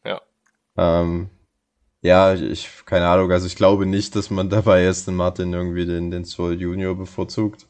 [0.04, 0.22] Ja.
[0.76, 1.30] Ähm,
[2.00, 5.84] ja, ich, keine Ahnung, also ich glaube nicht, dass man dabei ist, den Martin irgendwie
[5.84, 7.66] den, den Stroll Junior bevorzugt.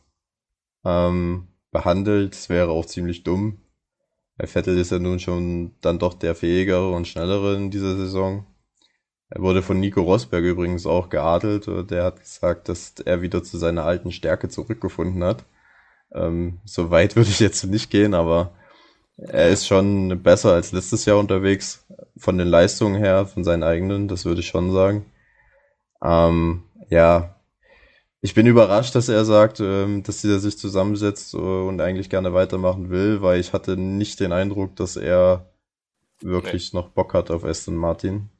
[0.84, 2.34] Ähm, behandelt.
[2.34, 3.62] Das wäre auch ziemlich dumm.
[4.36, 8.44] Weil Vettel ist ja nun schon dann doch der fähigere und schnellere in dieser Saison.
[9.30, 11.66] Er wurde von Nico Rosberg übrigens auch geadelt.
[11.90, 15.46] Der hat gesagt, dass er wieder zu seiner alten Stärke zurückgefunden hat.
[16.14, 18.52] Ähm, so weit würde ich jetzt nicht gehen, aber
[19.16, 21.86] er ist schon besser als letztes Jahr unterwegs.
[22.16, 25.06] Von den Leistungen her, von seinen eigenen, das würde ich schon sagen.
[26.02, 27.34] Ähm, ja,
[28.20, 32.88] ich bin überrascht, dass er sagt, ähm, dass er sich zusammensetzt und eigentlich gerne weitermachen
[32.88, 35.50] will, weil ich hatte nicht den Eindruck, dass er
[36.20, 36.80] wirklich nee.
[36.80, 38.30] noch Bock hat auf Aston Martin.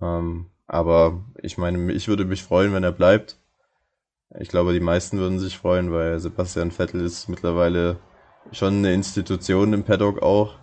[0.00, 3.36] Ähm, aber ich meine, ich würde mich freuen, wenn er bleibt.
[4.38, 7.98] Ich glaube, die meisten würden sich freuen, weil Sebastian Vettel ist mittlerweile
[8.50, 10.58] schon eine Institution im Paddock auch.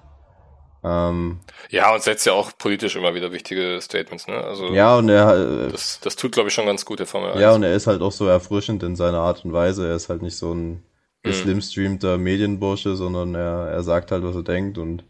[0.83, 4.35] Ähm, ja, und setzt ja auch politisch immer wieder wichtige Statements, ne?
[4.35, 7.31] Also ja, und er äh, das, das tut, glaube ich, schon ganz gut, der Formel
[7.31, 7.41] 1.
[7.41, 9.87] Ja, und er ist halt auch so erfrischend in seiner Art und Weise.
[9.87, 10.83] Er ist halt nicht so ein
[11.21, 12.23] geslimstreamter mhm.
[12.23, 15.03] Medienbursche, sondern er, er sagt halt, was er denkt und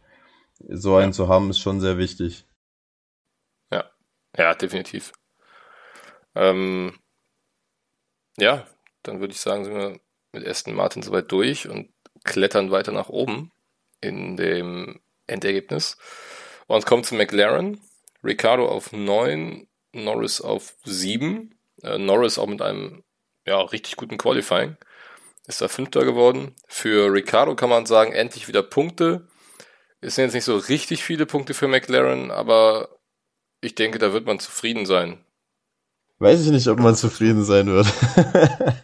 [0.68, 1.14] so einen ja.
[1.14, 2.46] zu haben, ist schon sehr wichtig.
[4.38, 5.12] Ja, definitiv.
[6.36, 6.94] Ähm,
[8.42, 8.66] ja,
[9.04, 10.00] dann würde ich sagen, sind wir
[10.32, 11.90] mit Aston Martin soweit durch und
[12.24, 13.52] klettern weiter nach oben
[14.02, 15.98] in dem Endergebnis.
[16.68, 17.80] Und kommt zu McLaren.
[18.24, 21.56] Ricardo auf 9, Norris auf 7.
[21.84, 23.04] Äh, Norris auch mit einem
[23.46, 24.78] ja, richtig guten Qualifying.
[25.48, 26.56] Ist da Fünfter geworden.
[26.68, 29.28] Für Ricardo kann man sagen, endlich wieder Punkte.
[30.02, 33.00] Es sind jetzt nicht so richtig viele Punkte für McLaren, aber
[33.62, 35.26] ich denke, da wird man zufrieden sein.
[36.20, 37.88] Weiß ich nicht, ob man zufrieden sein wird.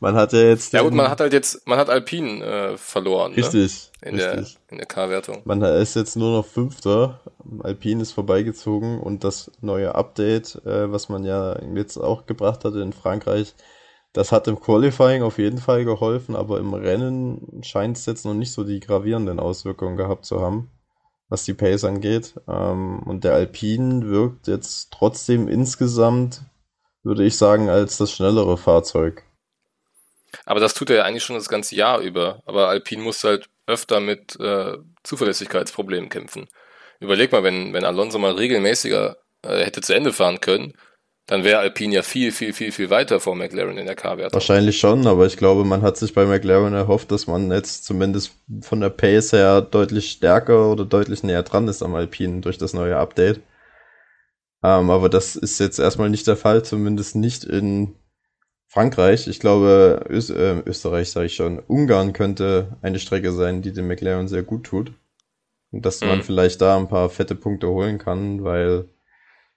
[0.00, 0.72] man hat ja jetzt.
[0.72, 3.32] Ja gut, man hat halt jetzt, man hat Alpine äh, verloren.
[3.32, 3.36] Ne?
[3.36, 3.90] Richtig.
[4.00, 4.08] Ne?
[4.08, 4.54] In, richtig.
[4.54, 5.42] Der, in der K-Wertung.
[5.44, 7.20] Man ist jetzt nur noch Fünfter.
[7.62, 12.80] Alpine ist vorbeigezogen und das neue Update, äh, was man ja jetzt auch gebracht hatte
[12.80, 13.54] in Frankreich,
[14.14, 18.34] das hat im Qualifying auf jeden Fall geholfen, aber im Rennen scheint es jetzt noch
[18.34, 20.70] nicht so die gravierenden Auswirkungen gehabt zu haben
[21.30, 22.34] was die Pace angeht.
[22.46, 26.42] Ähm, und der Alpine wirkt jetzt trotzdem insgesamt,
[27.02, 29.24] würde ich sagen, als das schnellere Fahrzeug.
[30.44, 32.42] Aber das tut er ja eigentlich schon das ganze Jahr über.
[32.46, 36.48] Aber Alpine muss halt öfter mit äh, Zuverlässigkeitsproblemen kämpfen.
[37.00, 40.74] Überleg mal, wenn, wenn Alonso mal regelmäßiger äh, hätte zu Ende fahren können,
[41.26, 44.34] dann wäre Alpine ja viel, viel, viel, viel weiter vor McLaren in der K-Wertung.
[44.34, 48.32] Wahrscheinlich schon, aber ich glaube, man hat sich bei McLaren erhofft, dass man jetzt zumindest
[48.62, 52.72] von der Pace her deutlich stärker oder deutlich näher dran ist am Alpine durch das
[52.72, 53.40] neue Update.
[54.62, 57.96] Ähm, aber das ist jetzt erstmal nicht der Fall, zumindest nicht in
[58.68, 59.26] Frankreich.
[59.26, 63.88] Ich glaube, Ös äh, Österreich sage ich schon, Ungarn könnte eine Strecke sein, die dem
[63.88, 64.92] McLaren sehr gut tut.
[65.72, 66.08] Und dass mhm.
[66.08, 68.88] man vielleicht da ein paar fette Punkte holen kann, weil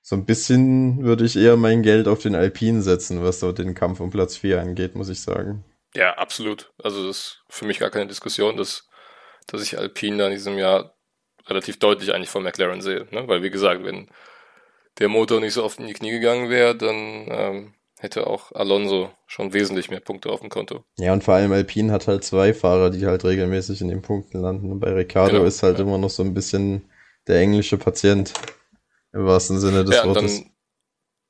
[0.01, 3.73] so ein bisschen würde ich eher mein Geld auf den Alpinen setzen, was so den
[3.73, 5.63] Kampf um Platz 4 angeht, muss ich sagen.
[5.95, 6.73] Ja, absolut.
[6.81, 8.89] Also das ist für mich gar keine Diskussion, dass,
[9.47, 10.95] dass ich Alpine da in diesem Jahr
[11.47, 13.07] relativ deutlich eigentlich vor McLaren sehe.
[13.11, 13.27] Ne?
[13.27, 14.09] Weil wie gesagt, wenn
[14.99, 19.11] der Motor nicht so oft in die Knie gegangen wäre, dann ähm, hätte auch Alonso
[19.27, 20.83] schon wesentlich mehr Punkte auf dem Konto.
[20.97, 24.41] Ja, und vor allem Alpine hat halt zwei Fahrer, die halt regelmäßig in den Punkten
[24.41, 24.71] landen.
[24.71, 25.85] Und bei Ricardo genau, ist halt ja.
[25.85, 26.89] immer noch so ein bisschen
[27.27, 28.33] der englische Patient
[29.13, 30.39] im wahrsten Sinne des ja, Wortes.
[30.39, 30.51] Dann,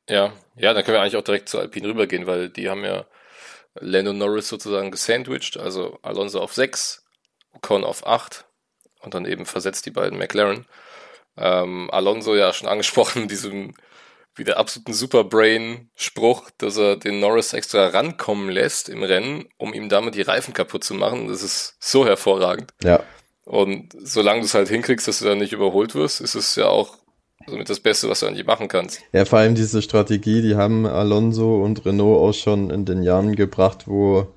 [0.09, 3.05] ja, ja, dann können wir eigentlich auch direkt zu Alpine rübergehen, weil die haben ja
[3.76, 7.05] Lando Norris sozusagen gesandwiched, also Alonso auf 6,
[7.53, 8.45] Ocon auf 8
[9.01, 10.66] und dann eben versetzt die beiden McLaren.
[11.38, 13.73] Ähm, Alonso ja schon angesprochen, diesem
[14.36, 20.15] wieder absoluten Superbrain-Spruch, dass er den Norris extra rankommen lässt im Rennen, um ihm damit
[20.15, 21.27] die Reifen kaputt zu machen.
[21.27, 22.73] Das ist so hervorragend.
[22.84, 23.03] Ja.
[23.45, 26.67] Und solange du es halt hinkriegst, dass du dann nicht überholt wirst, ist es ja
[26.67, 26.97] auch
[27.45, 29.01] somit das Beste, was du eigentlich machen kannst.
[29.11, 33.36] Ja, vor allem diese Strategie, die haben Alonso und Renault auch schon in den Jahren
[33.36, 34.27] gebracht, wo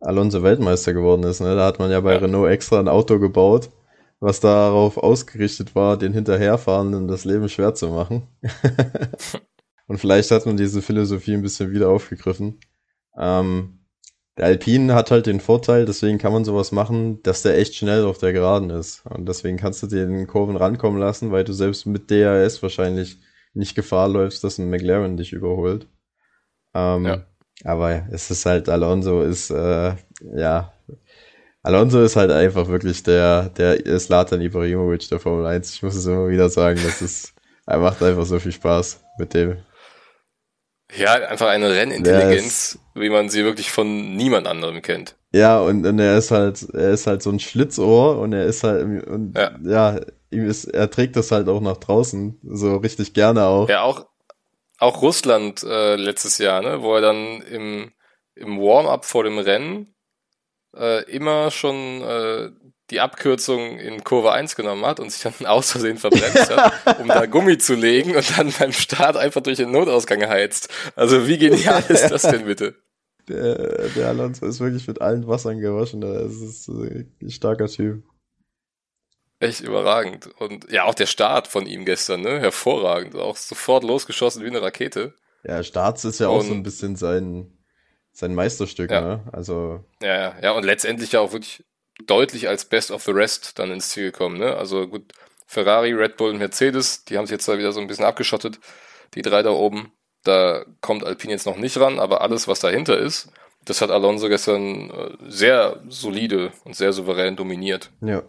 [0.00, 1.40] Alonso Weltmeister geworden ist.
[1.40, 1.54] Ne?
[1.54, 2.18] Da hat man ja bei ja.
[2.18, 3.70] Renault extra ein Auto gebaut,
[4.20, 8.26] was darauf ausgerichtet war, den Hinterherfahrenden das Leben schwer zu machen.
[9.86, 12.58] und vielleicht hat man diese Philosophie ein bisschen wieder aufgegriffen.
[13.18, 13.80] Ähm,
[14.36, 18.04] der Alpine hat halt den Vorteil, deswegen kann man sowas machen, dass der echt schnell
[18.04, 19.04] auf der Geraden ist.
[19.06, 23.18] Und deswegen kannst du den Kurven rankommen lassen, weil du selbst mit DRS wahrscheinlich
[23.54, 25.88] nicht Gefahr läufst, dass ein McLaren dich überholt.
[26.74, 27.26] Ähm, ja.
[27.64, 29.94] Aber es ist halt, Alonso ist, äh,
[30.34, 30.72] ja,
[31.66, 35.74] Alonso ist halt einfach wirklich der, der Slatan Ibrahimovic der Formel 1.
[35.74, 37.34] Ich muss es immer wieder sagen, das ist,
[37.66, 39.56] er macht einfach so viel Spaß mit dem.
[40.96, 45.16] Ja, einfach eine Rennintelligenz, wie man sie wirklich von niemand anderem kennt.
[45.32, 48.62] Ja, und, und er ist halt, er ist halt so ein Schlitzohr und er ist
[48.62, 50.00] halt, und ja, ja
[50.30, 53.68] ihm ist, er trägt das halt auch nach draußen, so richtig gerne auch.
[53.68, 54.06] Ja, auch,
[54.78, 57.92] auch Russland äh, letztes Jahr, ne, wo er dann im,
[58.36, 59.95] im Warm-up vor dem Rennen
[60.78, 62.50] äh, immer schon äh,
[62.90, 67.08] die Abkürzung in Kurve 1 genommen hat und sich dann aus Versehen verbremst hat, um
[67.08, 70.68] da Gummi zu legen und dann beim Start einfach durch den Notausgang heizt.
[70.94, 72.76] Also wie genial ist das denn bitte?
[73.28, 76.00] Der, der Alonso ist wirklich mit allen Wassern gewaschen.
[76.00, 78.04] Das ist ein starker Typ.
[79.40, 80.28] Echt überragend.
[80.38, 82.38] Und ja, auch der Start von ihm gestern, ne?
[82.38, 83.16] Hervorragend.
[83.16, 85.14] Auch sofort losgeschossen wie eine Rakete.
[85.44, 87.55] Ja, Starts ist ja auch und, so ein bisschen sein,
[88.16, 89.00] sein Meisterstück, ja.
[89.02, 89.20] ne?
[89.30, 89.84] Also.
[90.00, 91.64] Ja, ja, ja, und letztendlich ja auch wirklich
[92.06, 94.38] deutlich als Best of the Rest dann ins Ziel gekommen.
[94.38, 94.56] Ne?
[94.56, 95.12] Also gut,
[95.46, 98.58] Ferrari, Red Bull und Mercedes, die haben sich jetzt da wieder so ein bisschen abgeschottet,
[99.14, 99.92] die drei da oben.
[100.24, 103.30] Da kommt Alpine jetzt noch nicht ran, aber alles, was dahinter ist,
[103.64, 107.90] das hat Alonso gestern äh, sehr solide und sehr souverän dominiert.
[108.00, 108.22] Ja.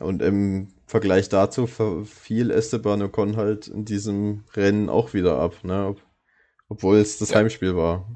[0.00, 5.94] Und im Vergleich dazu fiel Esteban Ocon halt in diesem Rennen auch wieder ab, ne?
[6.68, 7.36] obwohl es das ja.
[7.36, 8.06] Heimspiel war.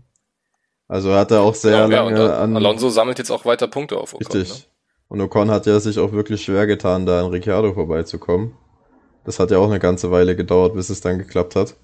[0.88, 2.56] Also hat er auch sehr genau, lange ja, an.
[2.56, 4.26] Alonso sammelt jetzt auch weiter Punkte auf Ocon.
[4.26, 4.58] Richtig.
[4.58, 4.64] Ne?
[5.08, 8.56] Und Ocon hat ja sich auch wirklich schwer getan, da an Ricciardo vorbeizukommen.
[9.24, 11.74] Das hat ja auch eine ganze Weile gedauert, bis es dann geklappt hat.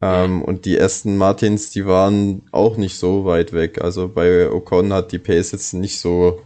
[0.00, 3.82] Ähm, und die ersten Martins, die waren auch nicht so weit weg.
[3.82, 6.42] Also bei Ocon hat die Pace jetzt nicht so,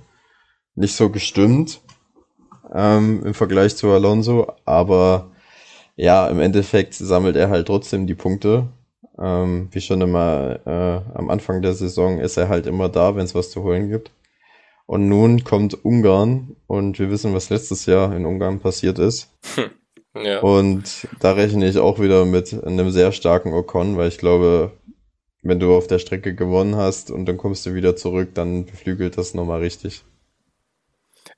[0.74, 1.80] nicht so gestimmt
[2.72, 4.52] ähm, im Vergleich zu Alonso.
[4.64, 5.32] Aber
[5.96, 8.68] ja, im Endeffekt sammelt er halt trotzdem die Punkte.
[9.20, 13.24] Ähm, wie schon immer äh, am Anfang der Saison ist er halt immer da, wenn
[13.24, 14.10] es was zu holen gibt.
[14.86, 19.28] Und nun kommt Ungarn und wir wissen, was letztes Jahr in Ungarn passiert ist.
[19.54, 19.70] Hm.
[20.14, 20.40] Ja.
[20.40, 24.72] Und da rechne ich auch wieder mit einem sehr starken Ocon, weil ich glaube,
[25.42, 29.16] wenn du auf der Strecke gewonnen hast und dann kommst du wieder zurück, dann beflügelt
[29.16, 30.02] das nochmal richtig.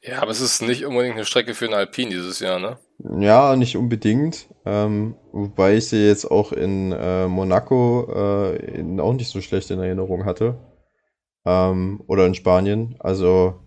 [0.01, 2.79] Ja, aber es ist nicht unbedingt eine Strecke für einen Alpin dieses Jahr, ne?
[3.05, 4.49] Ja, nicht unbedingt.
[4.65, 9.71] Ähm, wobei ich sie jetzt auch in äh, Monaco äh, in, auch nicht so schlecht
[9.71, 10.59] in Erinnerung hatte.
[11.45, 12.97] Ähm, oder in Spanien.
[13.01, 13.61] Also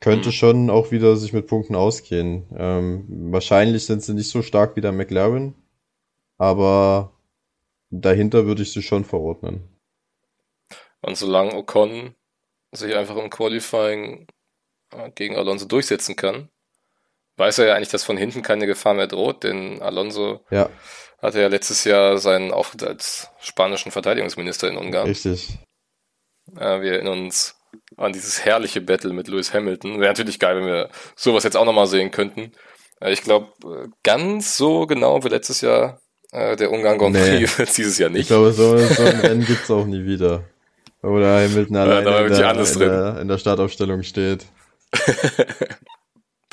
[0.00, 0.32] könnte hm.
[0.32, 2.46] schon auch wieder sich mit Punkten ausgehen.
[2.56, 5.54] Ähm, wahrscheinlich sind sie nicht so stark wie der McLaren,
[6.38, 7.12] aber
[7.90, 9.68] dahinter würde ich sie schon verordnen.
[11.02, 12.14] Und solange Ocon
[12.72, 14.26] sich einfach im Qualifying
[15.14, 16.48] gegen Alonso durchsetzen kann,
[17.36, 20.68] weiß er ja eigentlich, dass von hinten keine Gefahr mehr droht, denn Alonso ja.
[21.20, 25.08] hatte ja letztes Jahr seinen Auftritt als spanischen Verteidigungsminister in Ungarn.
[25.08, 25.58] Richtig.
[26.56, 27.56] Äh, wir erinnern uns
[27.96, 30.00] an dieses herrliche Battle mit Lewis Hamilton.
[30.00, 32.52] Wäre natürlich geil, wenn wir sowas jetzt auch nochmal sehen könnten.
[33.00, 36.00] Äh, ich glaube, äh, ganz so genau wie letztes Jahr
[36.32, 37.66] äh, der Ungarn Grand Prix nee.
[37.76, 38.22] dieses Jahr nicht.
[38.22, 40.44] Ich glaube, so, so ein Rennen gibt's auch nie wieder.
[41.02, 44.46] Oder Hamilton alleine ja, in, der, in, der, in der Startaufstellung steht.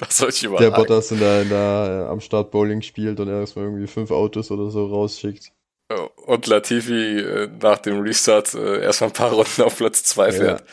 [0.07, 0.41] Was soll ich?
[0.41, 3.87] Der Bottas in der, in der, äh, am Start Bowling spielt und er erstmal irgendwie
[3.87, 5.51] fünf Autos oder so rausschickt.
[6.25, 10.61] Und Latifi äh, nach dem Restart äh, erstmal ein paar Runden auf Platz zwei fährt.
[10.61, 10.65] Ja.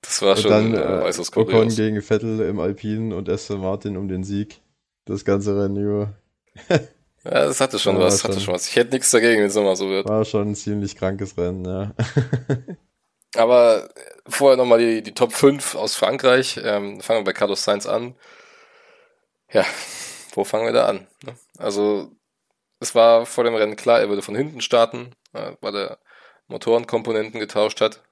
[0.00, 3.96] Das war und schon dann, äh, äußerst Ocon gegen Vettel im Alpinen und Aston Martin
[3.96, 4.60] um den Sieg.
[5.04, 6.12] Das ganze Rennen über.
[7.24, 8.68] Ja, das hatte schon Ja, was, hatte schon was.
[8.68, 10.08] Ich hätte nichts dagegen, wenn es nochmal so wird.
[10.08, 11.92] War schon ein ziemlich krankes Rennen, ja.
[13.34, 13.88] Aber
[14.28, 16.58] vorher nochmal die, die Top 5 aus Frankreich.
[16.62, 18.14] Ähm, fangen wir bei Carlos Sainz an.
[19.52, 19.64] Ja,
[20.34, 21.06] wo fangen wir da an?
[21.22, 21.36] ne?
[21.58, 22.12] Also,
[22.80, 25.98] es war vor dem Rennen klar, er würde von hinten starten, äh, weil er
[26.48, 28.02] Motorenkomponenten getauscht hat.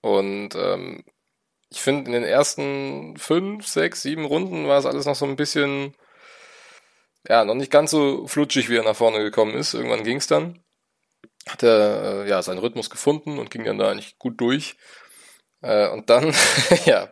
[0.00, 1.04] Und ähm,
[1.70, 5.36] ich finde, in den ersten fünf, sechs, sieben Runden war es alles noch so ein
[5.36, 5.94] bisschen,
[7.28, 9.74] ja, noch nicht ganz so flutschig, wie er nach vorne gekommen ist.
[9.74, 10.62] Irgendwann ging es dann.
[11.48, 14.76] Hat er äh, ja seinen Rhythmus gefunden und ging dann da eigentlich gut durch.
[15.60, 16.34] Äh, und dann,
[16.84, 17.08] ja,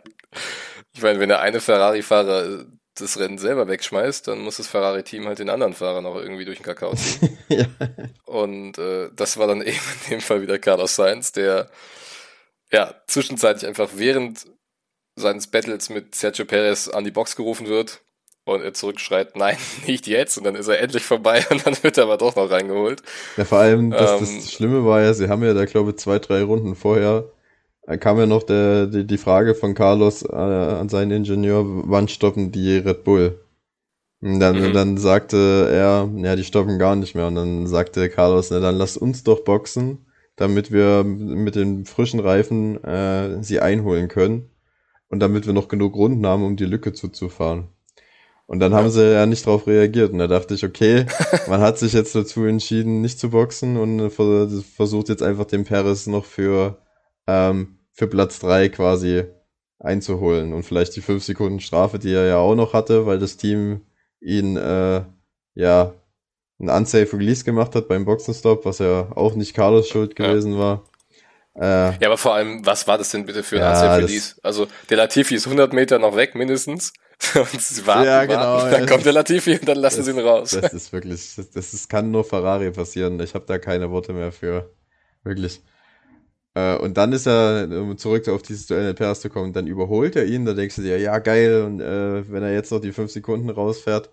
[0.92, 2.64] ich meine, wenn der eine Ferrari-Fahrer äh,
[2.94, 6.58] das Rennen selber wegschmeißt, dann muss das Ferrari-Team halt den anderen Fahrer noch irgendwie durch
[6.58, 7.38] den Kakao ziehen.
[7.48, 7.66] ja.
[8.26, 11.70] Und äh, das war dann eben in dem Fall wieder Carlos Sainz, der
[12.72, 14.46] ja zwischenzeitlich einfach während
[15.16, 18.02] seines Battles mit Sergio Perez an die Box gerufen wird
[18.54, 20.38] und er zurückschreit, nein, nicht jetzt.
[20.38, 23.02] Und dann ist er endlich vorbei und dann wird er aber doch noch reingeholt.
[23.36, 25.96] Ja, vor allem, das, Ähm, das Schlimme war ja, sie haben ja da, glaube ich,
[25.96, 27.24] zwei, drei Runden vorher,
[27.84, 32.08] da kam ja noch der, die, die Frage von Carlos äh, an seinen Ingenieur, wann
[32.08, 33.40] stoppen die Red Bull?
[34.22, 34.72] Und dann, Mhm.
[34.72, 37.28] dann sagte er, ja, die stoppen gar nicht mehr.
[37.28, 42.20] Und dann sagte Carlos, na dann lasst uns doch boxen, damit wir mit den frischen
[42.20, 44.50] Reifen äh, sie einholen können.
[45.08, 47.68] Und damit wir noch genug Runden haben, um die Lücke zuzufahren.
[48.50, 50.10] Und dann haben sie ja nicht drauf reagiert.
[50.10, 51.06] Und da dachte ich, okay,
[51.46, 55.62] man hat sich jetzt dazu entschieden, nicht zu boxen und ver- versucht jetzt einfach den
[55.64, 56.78] Perez noch für,
[57.28, 59.22] ähm, für Platz drei quasi
[59.78, 60.52] einzuholen.
[60.52, 63.82] Und vielleicht die fünf Sekunden Strafe, die er ja auch noch hatte, weil das Team
[64.20, 65.02] ihn, äh,
[65.54, 65.94] ja,
[66.58, 70.26] ein unsafe Release gemacht hat beim Boxenstopp, was ja auch nicht Carlos Schuld Ja.
[70.26, 70.82] gewesen war.
[71.54, 74.34] Äh, Ja, aber vor allem, was war das denn bitte für ein Ja, Unsafe Release?
[74.42, 76.92] Also, der Latifi ist 100 Meter noch weg, mindestens.
[77.34, 78.70] Und sie warten, Ja, genau, warten.
[78.70, 80.58] Dann kommt der Latifi und dann lassen Das- sie ihn raus.
[80.60, 83.20] Das ist wirklich, das, das ist, kann nur Ferrari passieren.
[83.20, 84.70] Ich habe da keine Worte mehr für.
[85.22, 85.62] Wirklich.
[86.54, 89.66] Äh, und dann ist er, um zurück auf dieses Duell mit Perez zu kommen, dann
[89.66, 92.80] überholt er ihn, da denkst du dir, ja geil, und äh, wenn er jetzt noch
[92.80, 94.10] die fünf Sekunden rausfährt,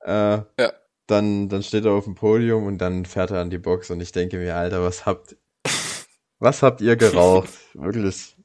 [0.00, 0.10] äh,
[0.58, 0.72] Ja.
[1.06, 4.00] dann, dann steht er auf dem Podium und dann fährt er an die Box und
[4.00, 5.36] ich denke mir, Alter, was habt,
[6.40, 7.50] was habt ihr geraucht?
[7.74, 8.36] Wirklich.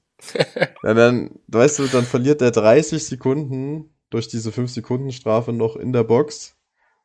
[0.84, 6.04] Ja, dann, weißt du, dann verliert er 30 Sekunden durch diese 5-Sekunden-Strafe noch in der
[6.04, 6.56] Box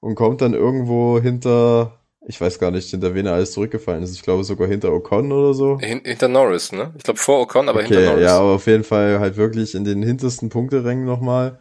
[0.01, 4.14] und kommt dann irgendwo hinter, ich weiß gar nicht, hinter wen er alles zurückgefallen ist.
[4.14, 5.79] Ich glaube sogar hinter Ocon oder so.
[5.79, 6.93] Hin, hinter Norris, ne?
[6.97, 8.23] Ich glaube vor Ocon, aber hinter Okay, Norris.
[8.25, 11.61] ja, aber auf jeden Fall halt wirklich in den hintersten Punkterängen nochmal.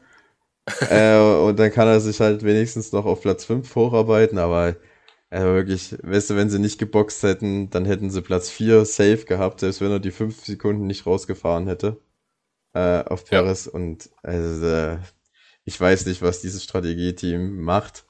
[0.89, 4.76] äh, und dann kann er sich halt wenigstens noch auf Platz 5 hocharbeiten, aber
[5.30, 9.25] äh, wirklich, weißt du, wenn sie nicht geboxt hätten, dann hätten sie Platz 4 safe
[9.25, 11.97] gehabt, selbst wenn er die 5 Sekunden nicht rausgefahren hätte.
[12.73, 13.41] Äh, auf Ja.
[13.41, 14.97] Perez und also, äh,
[15.65, 18.05] ich weiß nicht, was dieses Strategieteam macht.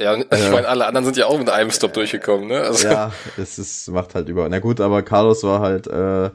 [0.00, 0.50] Ja, ich Ja.
[0.52, 2.60] meine, alle anderen sind ja auch mit einem Stop durchgekommen, ne?
[2.62, 4.48] Also, Ja, es ist, macht halt über.
[4.48, 6.30] Na gut, aber Carlos war halt äh,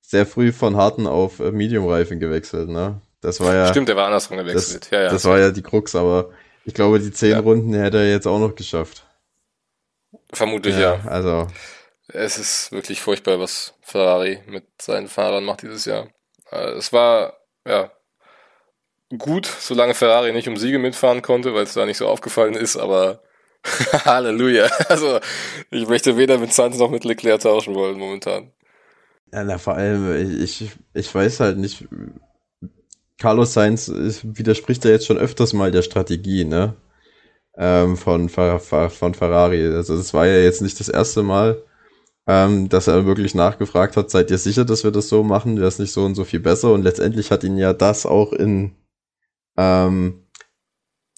[0.00, 3.00] sehr früh von harten auf äh, Medium-Reifen gewechselt, ne?
[3.20, 4.88] Das war ja, stimmt, der war andersrum gewechselt.
[4.90, 5.10] ja, ja.
[5.10, 6.30] das war ja die Krux, aber
[6.64, 7.40] ich glaube, die zehn Ja.
[7.40, 9.06] Runden hätte er jetzt auch noch geschafft.
[10.34, 11.00] Vermutlich, ja.
[11.06, 11.46] Also,
[12.08, 16.08] Es ist wirklich furchtbar, was Ferrari mit seinen Fahrern macht dieses Jahr.
[16.50, 17.90] Äh, Es war, ja,
[19.16, 22.76] gut, solange Ferrari nicht um Siege mitfahren konnte, weil es da nicht so aufgefallen ist,
[22.76, 23.22] aber
[24.04, 24.68] Halleluja.
[24.88, 25.20] Also,
[25.70, 28.52] ich möchte weder mit Sainz noch mit Leclerc tauschen wollen momentan.
[29.32, 31.86] ja, na, vor allem, ich, ich weiß halt nicht,
[33.18, 36.74] Carlos Sainz ist- widerspricht ja jetzt schon öfters mal der Strategie, ne?
[37.56, 39.66] Ähm, von, von Ferrari.
[39.66, 41.62] Also, es war ja jetzt nicht das erste Mal,
[42.26, 45.56] ähm, dass er wirklich nachgefragt hat, seid ihr sicher, dass wir das so machen?
[45.56, 46.72] Wäre es nicht so und so viel besser?
[46.72, 48.72] Und letztendlich hat ihn ja das auch in,
[49.56, 50.24] ähm,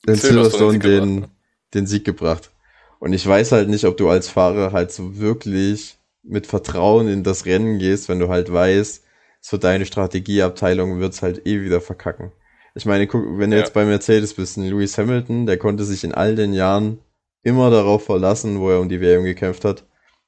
[0.06, 1.30] in Silverstone den Sieg gebracht, ne?
[1.74, 2.50] den Sieg gebracht.
[2.98, 7.22] Und ich weiß halt nicht, ob du als Fahrer halt so wirklich mit Vertrauen in
[7.22, 9.04] das Rennen gehst, wenn du halt weißt,
[9.40, 12.32] so deine Strategieabteilung wird's halt eh wieder verkacken.
[12.76, 13.62] Ich meine, guck, wenn du Ja.
[13.62, 16.98] jetzt bei Mercedes bist, ein Lewis Hamilton, der konnte sich in all den Jahren
[17.42, 19.84] immer darauf verlassen, wo er um die WM gekämpft hat,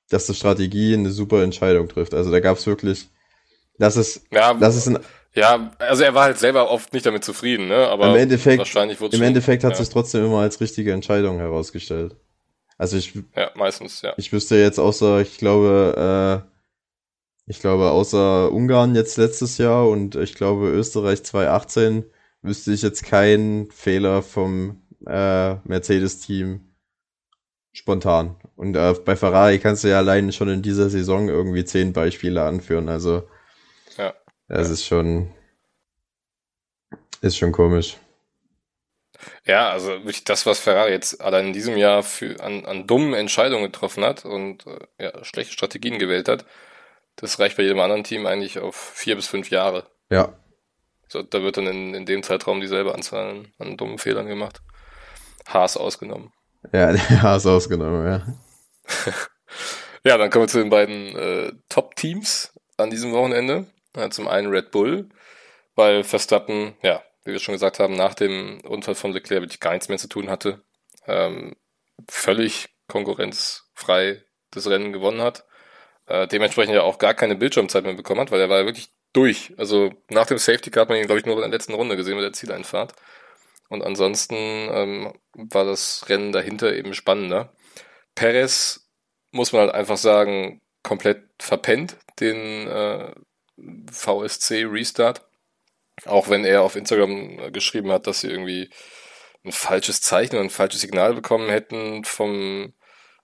[0.09, 2.15] dass die Strategie eine super Entscheidung trifft.
[2.15, 3.09] Also da gab's wirklich,
[3.79, 4.99] das ist, Ja, das ist ein,
[5.35, 7.87] ja, also er war halt selber oft nicht damit zufrieden, ne?
[7.89, 12.17] Aber Im Endeffekt- wahrscheinlich im Endeffekt hat ja, sich trotzdem immer als richtige Entscheidung herausgestellt.
[12.79, 14.15] Also ich, ja, meistens, ja.
[14.17, 20.17] Ich wüsste jetzt außer, ich glaube, äh, ich glaube, außer Ungarn jetzt letztes Jahr und
[20.17, 22.05] ich glaube Österreich 2018
[22.43, 26.61] wüsste ich jetzt keinen Fehler vom äh, Mercedes-Team
[27.73, 28.37] spontan.
[28.57, 32.43] Und äh, bei Ferrari kannst du ja allein schon in dieser Saison irgendwie zehn Beispiele
[32.43, 32.89] anführen.
[32.89, 33.29] Also
[33.97, 34.15] Ja.
[34.49, 34.75] das Ja.
[34.75, 35.33] ist schon
[37.21, 37.97] ist schon komisch.
[39.45, 43.15] Ja, also wirklich das, was Ferrari jetzt allein in diesem Jahr für, an, an dummen
[43.15, 46.45] Entscheidungen getroffen hat und äh, ja, schlechte Strategien gewählt hat,
[47.17, 49.91] das reicht bei jedem anderen Team eigentlich auf vier bis fünf Jahre.
[50.11, 50.39] Ja.
[51.09, 54.61] So, da wird dann in, in dem Zeitraum dieselbe Anzahl an, an dummen Fehlern gemacht.
[55.47, 56.33] Haas ausgenommen.
[56.73, 56.93] Ja,
[57.23, 58.27] Haas ausgenommen, ja.
[60.05, 63.67] ja, dann kommen wir zu den beiden äh, Top-Teams an diesem Wochenende.
[63.97, 65.09] Ja, zum einen Red Bull,
[65.75, 69.73] weil Verstappen, ja, wie wir schon gesagt haben, nach dem Unfall von Leclerc wirklich gar
[69.73, 70.63] nichts mehr zu tun hatte.
[71.07, 71.57] Ähm,
[72.09, 75.45] völlig konkurrenzfrei das Rennen gewonnen hat.
[76.07, 78.91] Äh, dementsprechend ja auch gar keine Bildschirmzeit mehr bekommen hat, weil er war ja wirklich
[79.13, 79.55] durch.
[79.57, 81.97] Also nach dem Safety Car hat man ihn, glaube ich, nur in der letzten Runde
[81.97, 82.95] gesehen mit der Zieleinfahrt.
[83.69, 87.53] Und ansonsten ähm, war das Rennen dahinter eben spannender.
[88.15, 88.89] Perez,
[89.31, 93.13] muss man halt einfach sagen, komplett verpennt, den äh,
[93.93, 95.23] VSC Restart.
[96.07, 98.71] Auch wenn er auf Instagram geschrieben hat, dass sie irgendwie
[99.45, 102.73] ein falsches Zeichen und ein falsches Signal bekommen hätten vom,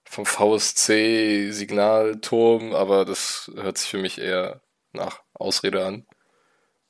[0.04, 4.62] vom VSC-Signalturm, aber das hört sich für mich eher
[4.92, 6.06] nach Ausrede an.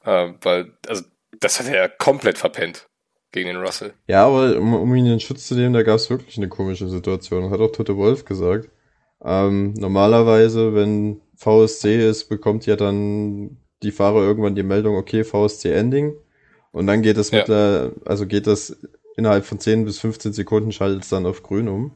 [0.05, 1.05] Äh, weil, also,
[1.41, 2.89] das hat er komplett verpennt
[3.33, 3.95] gegen den Russell.
[4.07, 6.89] Ja, aber um, um ihn in Schutz zu nehmen, da gab es wirklich eine komische
[6.89, 7.51] Situation.
[7.51, 8.69] Hat auch Tote Wolf gesagt.
[9.23, 15.73] Ähm, normalerweise, wenn VSC ist, bekommt ja dann die Fahrer irgendwann die Meldung, okay, VSC
[15.73, 16.15] Ending.
[16.73, 17.39] Und dann geht es ja.
[17.39, 18.77] mit der, also geht das
[19.17, 21.93] innerhalb von 10 bis 15 Sekunden schaltet es dann auf grün um.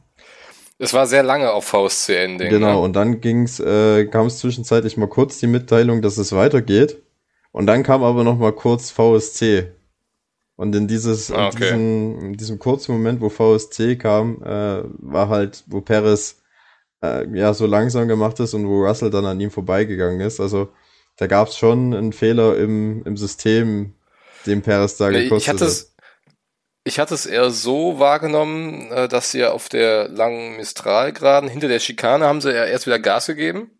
[0.79, 2.51] Es war sehr lange auf VSC Ending.
[2.51, 2.79] Genau, ne?
[2.79, 7.03] und dann ging's, äh, kam es zwischenzeitlich mal kurz die Mitteilung, dass es weitergeht.
[7.51, 9.73] Und dann kam aber noch mal kurz VSC.
[10.55, 11.57] Und in dieses, ah, okay.
[11.57, 16.37] in, diesem, in diesem kurzen Moment, wo VSC kam, äh, war halt, wo Perez
[17.03, 20.41] äh, ja so langsam gemacht ist und wo Russell dann an ihm vorbeigegangen ist.
[20.41, 20.69] Also
[21.17, 23.95] da gab es schon einen Fehler im, im System,
[24.47, 25.95] den Perez da gekostet ich hatte es,
[26.89, 31.81] ich hatte es eher so wahrgenommen, äh, dass sie auf der langen Mistral-Geraden hinter der
[31.81, 33.71] Schikane haben sie ja erst wieder Gas gegeben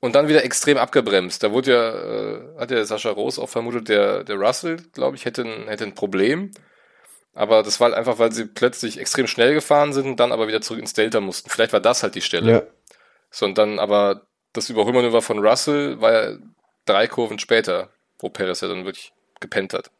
[0.00, 1.42] und dann wieder extrem abgebremst.
[1.42, 5.24] Da wurde ja, äh, hat ja Sascha Roos auch vermutet, der, der Russell, glaube ich,
[5.24, 6.52] hätte ein, hätte ein Problem.
[7.34, 10.48] Aber das war halt einfach, weil sie plötzlich extrem schnell gefahren sind und dann aber
[10.48, 11.50] wieder zurück ins Delta mussten.
[11.50, 12.52] Vielleicht war das halt die Stelle.
[12.52, 12.62] Ja.
[13.30, 14.22] So, und dann aber
[14.52, 16.38] das Überholmanöver von Russell war ja
[16.86, 19.90] drei Kurven später, wo Perez ja dann wirklich gepennt hat.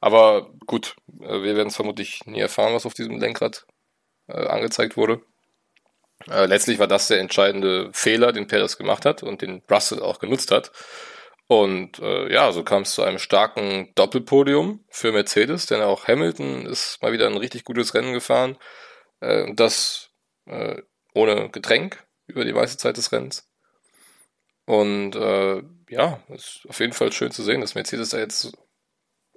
[0.00, 3.66] Aber gut, äh, wir werden es vermutlich nie erfahren, was auf diesem Lenkrad
[4.28, 5.22] äh, angezeigt wurde.
[6.30, 10.18] Äh, letztlich war das der entscheidende Fehler, den Perez gemacht hat und den Russell auch
[10.18, 10.72] genutzt hat.
[11.46, 16.66] Und äh, ja, so kam es zu einem starken Doppelpodium für Mercedes, denn auch Hamilton
[16.66, 18.56] ist mal wieder ein richtig gutes Rennen gefahren.
[19.20, 20.10] Äh, das
[20.46, 20.80] äh,
[21.14, 23.48] ohne Getränk über die meiste Zeit des Rennens.
[24.66, 28.52] Und äh, ja, ist auf jeden Fall schön zu sehen, dass Mercedes da jetzt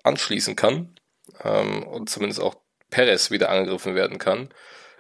[0.08, 0.96] anschließen kann
[1.44, 2.56] ähm, und zumindest auch
[2.90, 4.50] Perez wieder angegriffen werden kann.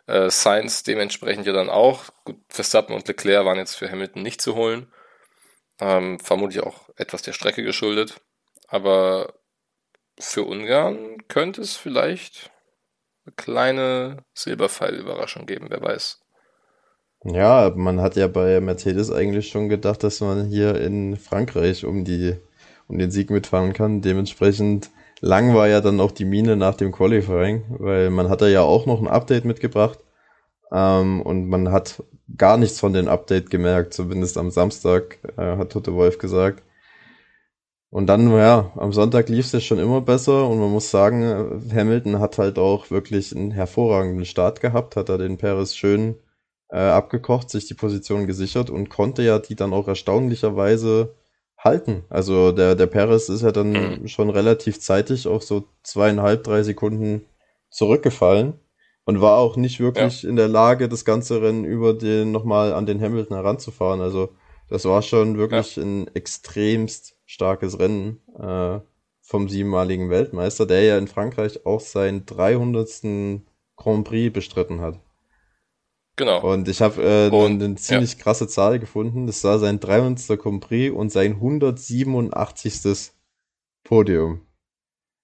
[0.06, 2.06] Äh, Sainz dementsprechend ja dann auch.
[2.24, 4.92] Gut, Verstappen und Leclerc waren jetzt für Hamilton nicht zu holen.
[5.80, 8.22] Ähm, vermutlich auch etwas der Strecke geschuldet.
[8.68, 9.34] Aber
[10.20, 12.52] für Ungarn könnte es vielleicht
[13.26, 16.22] eine kleine Silberpfeil-Überraschung geben, wer weiß.
[17.24, 22.06] Ja, man hat ja bei Mercedes eigentlich schon gedacht, dass man hier in Frankreich um
[22.06, 22.38] die
[22.88, 24.02] um den Sieg mitfahren kann.
[24.02, 24.92] Dementsprechend
[25.22, 28.86] lang war ja dann auch die Mine nach dem Qualifying, weil man hat ja auch
[28.86, 30.00] noch ein Update mitgebracht
[30.72, 32.04] ähm, und man hat
[32.36, 36.64] gar nichts von dem Update gemerkt, zumindest am Samstag, äh, hat Tote Wolf gesagt.
[37.90, 41.70] Und dann, ja, am Sonntag lief es ja schon immer besser und man muss sagen,
[41.74, 46.16] Hamilton hat halt auch wirklich einen hervorragenden Start gehabt, hat er den Paris schön
[46.70, 51.16] äh, abgekocht, sich die Position gesichert und konnte ja die dann auch erstaunlicherweise
[51.58, 52.04] halten.
[52.10, 54.08] Also der, der Perez ist ja dann mhm.
[54.08, 57.26] schon relativ zeitig auf so zweieinhalb, drei Sekunden
[57.70, 58.54] zurückgefallen
[59.06, 60.30] und war auch nicht wirklich ja.
[60.30, 64.02] in der Lage, das ganze Rennen über den nochmal an den Hamilton heranzufahren.
[64.02, 64.30] Also
[64.70, 65.84] das war schon wirklich ja.
[65.84, 68.80] ein extremst starkes Rennen äh,
[69.22, 73.42] vom siebenmaligen Weltmeister, der ja in Frankreich auch seinen 300.
[73.78, 75.00] Grand Prix bestritten hat.
[76.18, 76.42] Genau.
[76.42, 78.20] Und ich habe äh, und, eine ziemlich ja.
[78.20, 79.28] krasse Zahl gefunden.
[79.28, 80.38] Das war sein 300.
[80.38, 83.12] Compris und sein 187.
[83.84, 84.42] Podium.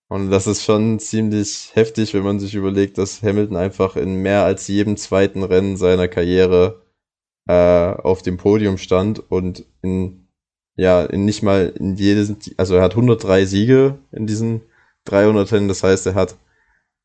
[0.07, 4.45] Und das ist schon ziemlich heftig, wenn man sich überlegt, dass Hamilton einfach in mehr
[4.45, 6.83] als jedem zweiten Rennen seiner Karriere
[7.47, 10.27] äh, auf dem Podium stand und in,
[10.75, 14.61] ja, in nicht mal in jedes, also er hat 103 Siege in diesen
[15.05, 16.37] 300 Rennen, das heißt, er hat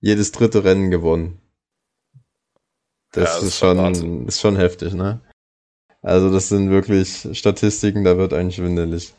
[0.00, 1.40] jedes dritte Rennen gewonnen.
[3.12, 5.20] Das, ja, das ist, schon, ist schon heftig, ne?
[6.02, 9.14] Also das sind wirklich Statistiken, da wird eigentlich schwindelig.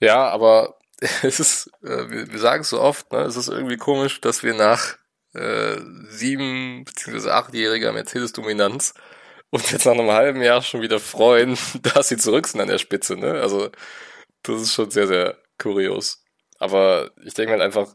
[0.00, 0.78] Ja, aber
[1.22, 3.20] es ist, äh, wir, wir sagen es so oft, ne?
[3.20, 4.96] es ist irgendwie komisch, dass wir nach
[5.34, 5.76] äh,
[6.08, 7.30] sieben bzw.
[7.30, 8.94] achtjähriger Mercedes-Dominanz
[9.50, 12.78] uns jetzt nach einem halben Jahr schon wieder freuen, dass sie zurück sind an der
[12.78, 13.16] Spitze.
[13.16, 13.40] Ne?
[13.40, 13.70] Also
[14.42, 16.21] das ist schon sehr, sehr kurios.
[16.62, 17.88] Aber ich denke halt einfach,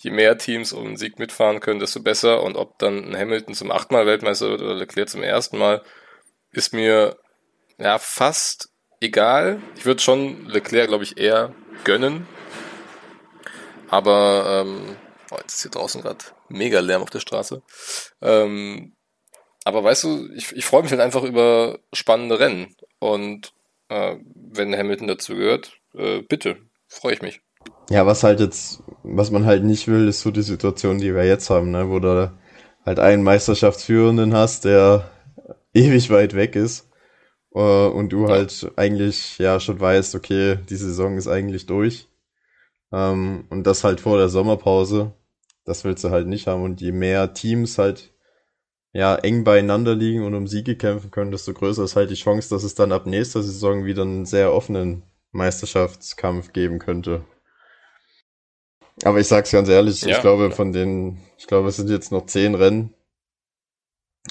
[0.00, 2.42] je mehr Teams um einen Sieg mitfahren können, desto besser.
[2.42, 5.84] Und ob dann ein Hamilton zum achtmal Weltmeister wird oder Leclerc zum ersten Mal,
[6.50, 7.16] ist mir
[7.78, 9.62] ja fast egal.
[9.76, 11.54] Ich würde schon Leclerc, glaube ich, eher
[11.84, 12.26] gönnen.
[13.88, 14.96] Aber ähm,
[15.30, 17.62] oh, jetzt ist hier draußen gerade mega Lärm auf der Straße.
[18.20, 18.96] Ähm,
[19.62, 22.74] aber weißt du, ich, ich freue mich halt einfach über spannende Rennen.
[22.98, 23.52] Und
[23.90, 26.56] äh, wenn Hamilton dazu gehört, äh, bitte,
[26.88, 27.42] freue ich mich.
[27.90, 31.24] Ja, was halt jetzt, was man halt nicht will, ist so die Situation, die wir
[31.24, 32.32] jetzt haben, ne, wo du
[32.84, 35.10] halt einen Meisterschaftsführenden hast, der
[35.74, 36.90] ewig weit weg ist
[37.54, 42.08] äh, und du halt eigentlich ja schon weißt, okay, die Saison ist eigentlich durch.
[42.92, 45.12] Ähm, und das halt vor der Sommerpause,
[45.64, 46.62] das willst du halt nicht haben.
[46.62, 48.12] Und je mehr Teams halt
[48.92, 52.48] ja eng beieinander liegen und um Siege kämpfen können, desto größer ist halt die Chance,
[52.50, 55.02] dass es dann ab nächster Saison wieder einen sehr offenen
[55.32, 57.24] Meisterschaftskampf geben könnte.
[59.04, 60.16] Aber ich sag's ganz ehrlich, ja.
[60.16, 62.94] ich glaube von den, ich glaube es sind jetzt noch zehn Rennen.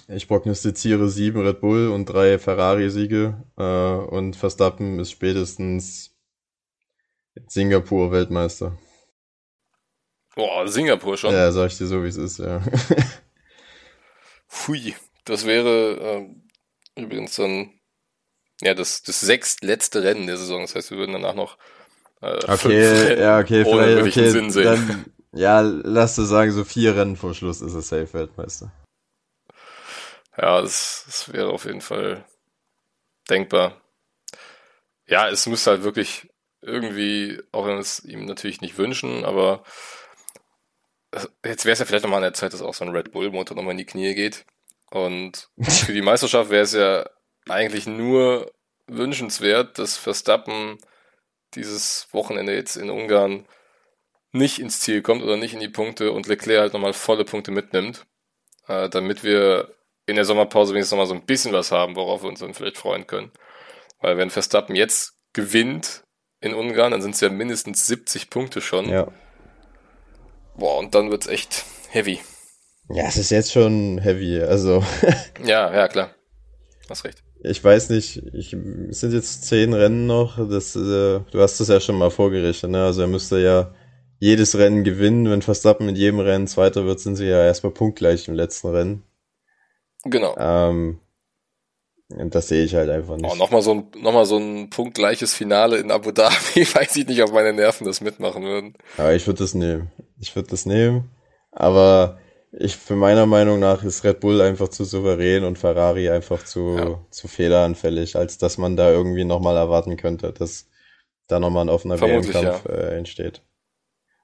[0.07, 6.15] Ich prognostiziere sieben Red Bull und drei Ferrari-Siege äh, und Verstappen ist spätestens
[7.47, 8.77] Singapur Weltmeister.
[10.35, 11.33] Boah, Singapur schon.
[11.33, 12.61] Ja, sag ich dir so, wie es ist, ja.
[14.67, 14.95] Hui,
[15.25, 16.27] das wäre
[16.95, 17.71] äh, übrigens dann
[18.61, 20.61] ja das, das sechstletzte Rennen der Saison.
[20.61, 21.57] Das heißt, wir würden danach noch
[22.21, 24.63] äh, okay, ja, okay, vielleicht, okay, Sinn sehen.
[24.63, 28.71] Dann, ja, lass du sagen, so vier Rennen vor Schluss ist es safe Weltmeister.
[30.37, 32.23] Ja, das, das wäre auf jeden Fall
[33.29, 33.81] denkbar.
[35.07, 36.29] Ja, es müsste halt wirklich
[36.61, 39.63] irgendwie, auch wenn wir es ihm natürlich nicht wünschen, aber
[41.43, 43.55] jetzt wäre es ja vielleicht nochmal an der Zeit, dass auch so ein Red Bull-Motor
[43.55, 44.45] nochmal in die Knie geht.
[44.89, 47.09] Und für die Meisterschaft wäre es ja
[47.47, 48.51] eigentlich nur
[48.87, 50.77] wünschenswert, dass Verstappen
[51.55, 53.45] dieses Wochenende jetzt in Ungarn
[54.31, 57.51] nicht ins Ziel kommt oder nicht in die Punkte und Leclerc halt nochmal volle Punkte
[57.51, 58.05] mitnimmt,
[58.67, 59.73] äh, damit wir
[60.05, 62.77] in der Sommerpause wenigstens nochmal so ein bisschen was haben, worauf wir uns dann vielleicht
[62.77, 63.31] freuen können.
[63.99, 66.03] Weil wenn Verstappen jetzt gewinnt
[66.39, 68.89] in Ungarn, dann sind es ja mindestens 70 Punkte schon.
[68.89, 69.11] Ja.
[70.55, 72.19] Boah, und dann wird's echt heavy.
[72.89, 74.83] Ja, es ist jetzt schon heavy, also.
[75.43, 76.15] ja, ja, klar.
[76.89, 77.26] Hast recht.
[77.43, 80.37] Ich weiß nicht, ich, es sind jetzt zehn Rennen noch.
[80.49, 82.83] Das, äh, du hast das ja schon mal vorgerichtet, ne?
[82.83, 83.73] Also er müsste ja
[84.19, 85.29] jedes Rennen gewinnen.
[85.29, 89.03] Wenn Verstappen mit jedem Rennen Zweiter wird, sind sie ja erstmal punktgleich im letzten Rennen.
[90.03, 90.35] Genau.
[90.37, 90.99] Ähm,
[92.09, 93.29] und das sehe ich halt einfach nicht.
[93.29, 96.65] Oh, nochmal so ein, noch so ein punktgleiches Finale in Abu Dhabi.
[96.73, 98.75] Weiß ich nicht, ob meine Nerven das mitmachen würden.
[98.97, 99.91] Aber ich würde das nehmen.
[100.19, 101.11] Ich würde das nehmen.
[101.51, 102.17] Aber
[102.51, 106.77] ich, für meiner Meinung nach ist Red Bull einfach zu souverän und Ferrari einfach zu,
[106.77, 107.05] ja.
[107.09, 110.67] zu fehleranfällig, als dass man da irgendwie nochmal erwarten könnte, dass
[111.27, 112.71] da nochmal ein offener WM-Kampf ja.
[112.71, 113.41] äh, entsteht.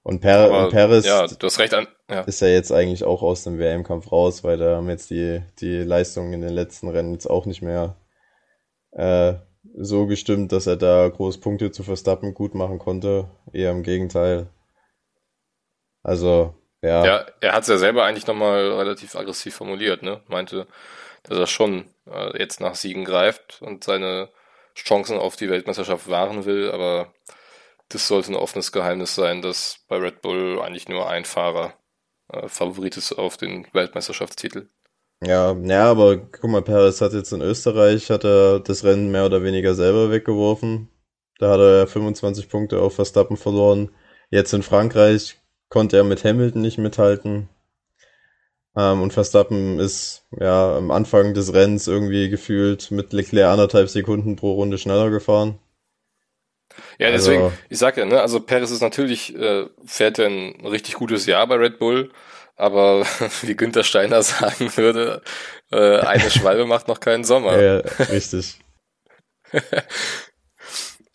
[0.02, 2.20] Und, per Aber, und Paris ja, du hast recht an, ja.
[2.22, 5.78] ist ja jetzt eigentlich auch aus dem WM-Kampf raus, weil da haben jetzt die, die
[5.78, 7.96] Leistungen in den letzten Rennen jetzt auch nicht mehr
[8.92, 9.34] äh,
[9.76, 13.30] so gestimmt, dass er da groß Punkte zu Verstappen gut machen konnte.
[13.52, 14.48] Eher im Gegenteil.
[16.02, 16.54] Also,
[16.84, 17.04] ja.
[17.04, 20.22] Ja, er hat es ja selber eigentlich nochmal relativ aggressiv formuliert, ne?
[20.28, 20.66] Meinte,
[21.24, 24.28] dass er schon äh, jetzt nach Siegen greift und seine
[24.76, 27.12] Chancen auf die Weltmeisterschaft wahren will, aber
[27.88, 31.74] das sollte ein offenes Geheimnis sein, dass bei Red Bull eigentlich nur ein Fahrer
[32.28, 34.68] äh, Favorit ist auf den Weltmeisterschaftstitel.
[35.22, 39.24] Ja, ja, aber guck mal, Perez hat jetzt in Österreich hat er das Rennen mehr
[39.24, 40.90] oder weniger selber weggeworfen.
[41.38, 43.90] Da hat er 25 Punkte auf Verstappen verloren.
[44.30, 47.48] Jetzt in Frankreich konnte er mit Hamilton nicht mithalten.
[48.76, 54.36] Ähm, und Verstappen ist ja am Anfang des Rennens irgendwie gefühlt mit Leclerc anderthalb Sekunden
[54.36, 55.58] pro Runde schneller gefahren.
[56.98, 60.66] Ja, deswegen, also, ich sag ja, ne, also Perez ist natürlich, äh, fährt ja ein
[60.66, 62.10] richtig gutes Jahr bei Red Bull,
[62.56, 63.04] aber
[63.42, 65.22] wie Günther Steiner sagen würde,
[65.70, 67.60] äh, eine Schwalbe macht noch keinen Sommer.
[67.60, 67.78] Ja,
[68.10, 68.58] richtig.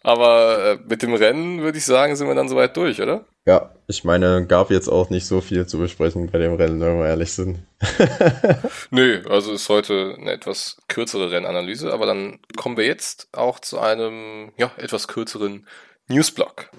[0.10, 3.26] aber äh, mit dem Rennen würde ich sagen, sind wir dann soweit durch, oder?
[3.46, 6.98] Ja, ich meine, gab jetzt auch nicht so viel zu besprechen bei dem Rennen, wenn
[6.98, 7.60] wir ehrlich sind.
[8.90, 13.78] Nö, also ist heute eine etwas kürzere Rennanalyse, aber dann kommen wir jetzt auch zu
[13.78, 15.68] einem ja, etwas kürzeren
[16.08, 16.72] Newsblock.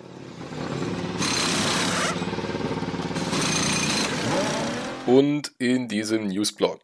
[5.07, 6.83] Und in diesem Newsblock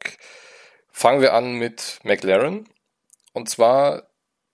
[0.93, 2.69] fangen wir an mit McLaren.
[3.33, 4.05] Und zwar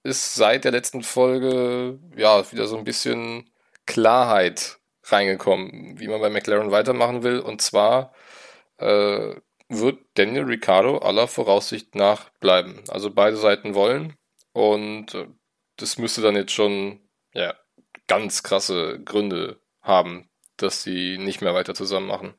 [0.02, 3.50] ist seit der letzten Folge ja wieder so ein bisschen
[3.86, 7.40] Klarheit reingekommen, wie man bei McLaren weitermachen will.
[7.40, 8.12] Und zwar
[8.78, 9.34] äh,
[9.68, 12.82] wird Daniel Ricciardo aller Voraussicht nach bleiben.
[12.88, 14.16] Also beide Seiten wollen.
[14.52, 15.28] Und äh,
[15.76, 17.00] das müsste dann jetzt schon
[17.34, 17.54] ja,
[18.06, 22.34] ganz krasse Gründe haben, dass sie nicht mehr weiter zusammen machen.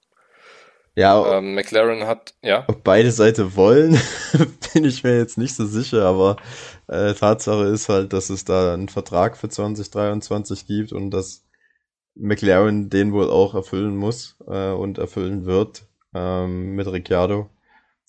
[0.95, 2.65] Ja, ähm, McLaren hat, ja.
[2.67, 3.99] Ob beide Seiten wollen,
[4.73, 6.37] bin ich mir jetzt nicht so sicher, aber
[6.87, 11.43] äh, Tatsache ist halt, dass es da einen Vertrag für 2023 gibt und dass
[12.15, 17.49] McLaren den wohl auch erfüllen muss äh, und erfüllen wird ähm, mit Ricciardo.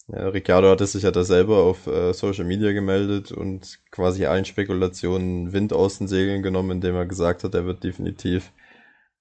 [0.08, 4.44] Ja, Ricciardo hatte sich ja da selber auf äh, Social Media gemeldet und quasi allen
[4.44, 8.52] Spekulationen Wind aus den Segeln genommen, indem er gesagt hat, er wird definitiv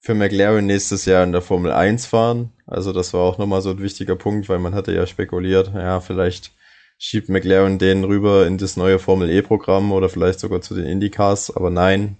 [0.04, 2.52] für McLaren nächstes Jahr in der Formel 1 fahren.
[2.66, 5.98] Also das war auch nochmal so ein wichtiger Punkt, weil man hatte ja spekuliert, ja,
[6.00, 6.52] vielleicht
[6.98, 11.56] schiebt McLaren den rüber in das neue Formel E-Programm oder vielleicht sogar zu den Indycars,
[11.56, 12.18] aber nein,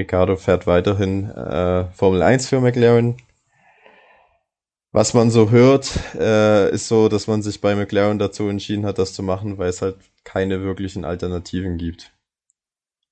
[0.00, 3.16] Ricardo fährt weiterhin äh, Formel 1 für McLaren.
[4.90, 8.98] Was man so hört, äh, ist so, dass man sich bei McLaren dazu entschieden hat,
[8.98, 9.94] das zu machen, weil es halt
[10.24, 12.15] keine wirklichen Alternativen gibt.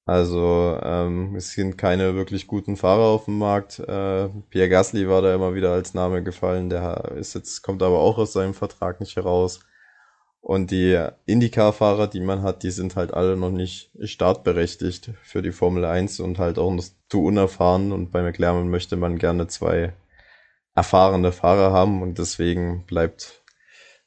[0.07, 3.79] Also ähm, es sind keine wirklich guten Fahrer auf dem Markt.
[3.79, 6.69] Äh, Pierre Gasly war da immer wieder als Name gefallen.
[6.69, 9.61] Der ist jetzt kommt aber auch aus seinem Vertrag nicht heraus.
[10.43, 15.53] Und die Indycar-Fahrer, die man hat, die sind halt alle noch nicht startberechtigt für die
[15.53, 17.93] Formel 1 und halt auch noch zu unerfahren.
[17.93, 19.95] Und bei McLaren möchte man gerne zwei
[20.75, 23.43] erfahrene Fahrer haben und deswegen bleibt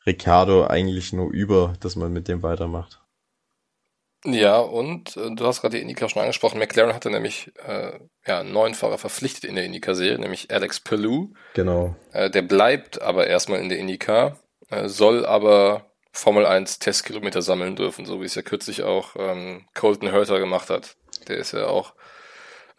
[0.06, 3.02] Ricciardo eigentlich nur über, dass man mit dem weitermacht.
[4.26, 6.60] Ja, und äh, du hast gerade die Indica schon angesprochen.
[6.60, 11.34] McLaren hatte nämlich äh, ja, einen neuen Fahrer verpflichtet in der Indica-Serie, nämlich Alex Pelou.
[11.54, 11.96] Genau.
[12.12, 14.38] Äh, der bleibt aber erstmal in der Indica,
[14.70, 19.68] äh, soll aber Formel 1 Testkilometer sammeln dürfen, so wie es ja kürzlich auch ähm,
[19.76, 20.98] Colton Herter gemacht hat.
[21.28, 21.94] Der ist ja auch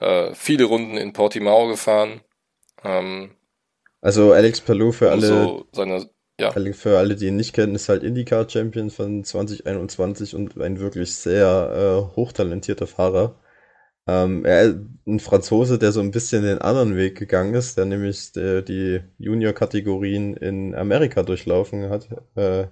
[0.00, 2.20] äh, viele Runden in Portimao gefahren.
[2.82, 3.36] Ähm,
[4.00, 6.08] also Alex Pelou für alle, so seine
[6.40, 6.52] ja.
[6.52, 11.14] Für alle, die ihn nicht kennen, ist halt IndyCar Champion von 2021 und ein wirklich
[11.14, 13.34] sehr äh, hochtalentierter Fahrer.
[14.06, 14.74] Ähm, er
[15.06, 19.00] ein Franzose, der so ein bisschen den anderen Weg gegangen ist, der nämlich der, die
[19.18, 22.68] Junior-Kategorien in Amerika durchlaufen hat, äh,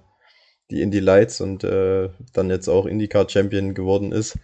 [0.71, 4.39] die Indy Lights und äh, dann jetzt auch IndyCar Champion geworden ist.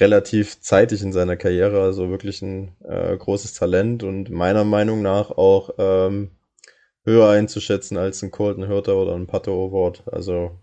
[0.00, 5.30] Relativ zeitig in seiner Karriere, also wirklich ein äh, großes Talent und meiner Meinung nach
[5.30, 6.32] auch ähm,
[7.04, 10.02] höher einzuschätzen als ein Colton Hurter oder ein Pato Award.
[10.10, 10.58] Also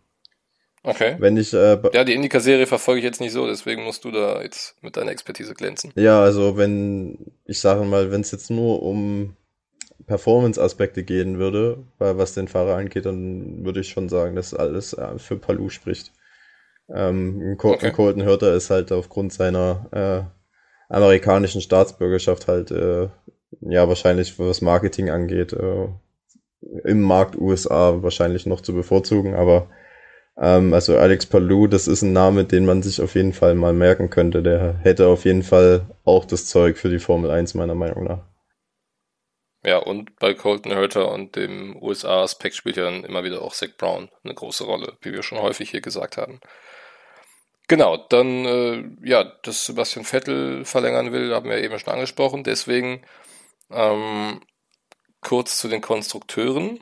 [0.83, 1.15] Okay.
[1.19, 4.41] Wenn ich, äh, ja, die Indica-Serie verfolge ich jetzt nicht so, deswegen musst du da
[4.41, 5.93] jetzt mit deiner Expertise glänzen.
[5.95, 9.35] Ja, also wenn, ich sage mal, wenn es jetzt nur um
[10.07, 15.19] Performance-Aspekte gehen würde, was den Fahrer angeht, dann würde ich schon sagen, dass alles äh,
[15.19, 16.11] für Palou spricht.
[16.89, 17.91] Ähm, Col okay.
[17.91, 19.87] Colton Hurter ist halt aufgrund seiner
[20.89, 23.07] äh, amerikanischen Staatsbürgerschaft halt, äh,
[23.61, 25.89] ja, wahrscheinlich was Marketing angeht, äh,
[26.83, 29.67] im Markt USA wahrscheinlich noch zu bevorzugen, aber
[30.37, 33.73] ähm, also Alex Palou, das ist ein Name, den man sich auf jeden Fall mal
[33.73, 34.41] merken könnte.
[34.41, 38.23] Der hätte auf jeden Fall auch das Zeug für die Formel 1 meiner Meinung nach.
[39.63, 43.69] Ja, und bei Colton Herter und dem USA-Aspekt spielt ja dann immer wieder auch Zach
[43.77, 46.39] Brown eine große Rolle, wie wir schon häufig hier gesagt haben.
[47.67, 52.43] Genau, dann, äh, ja, dass Sebastian Vettel verlängern will, haben wir eben schon angesprochen.
[52.43, 53.03] Deswegen
[53.69, 54.41] ähm,
[55.21, 56.79] kurz zu den Konstrukteuren.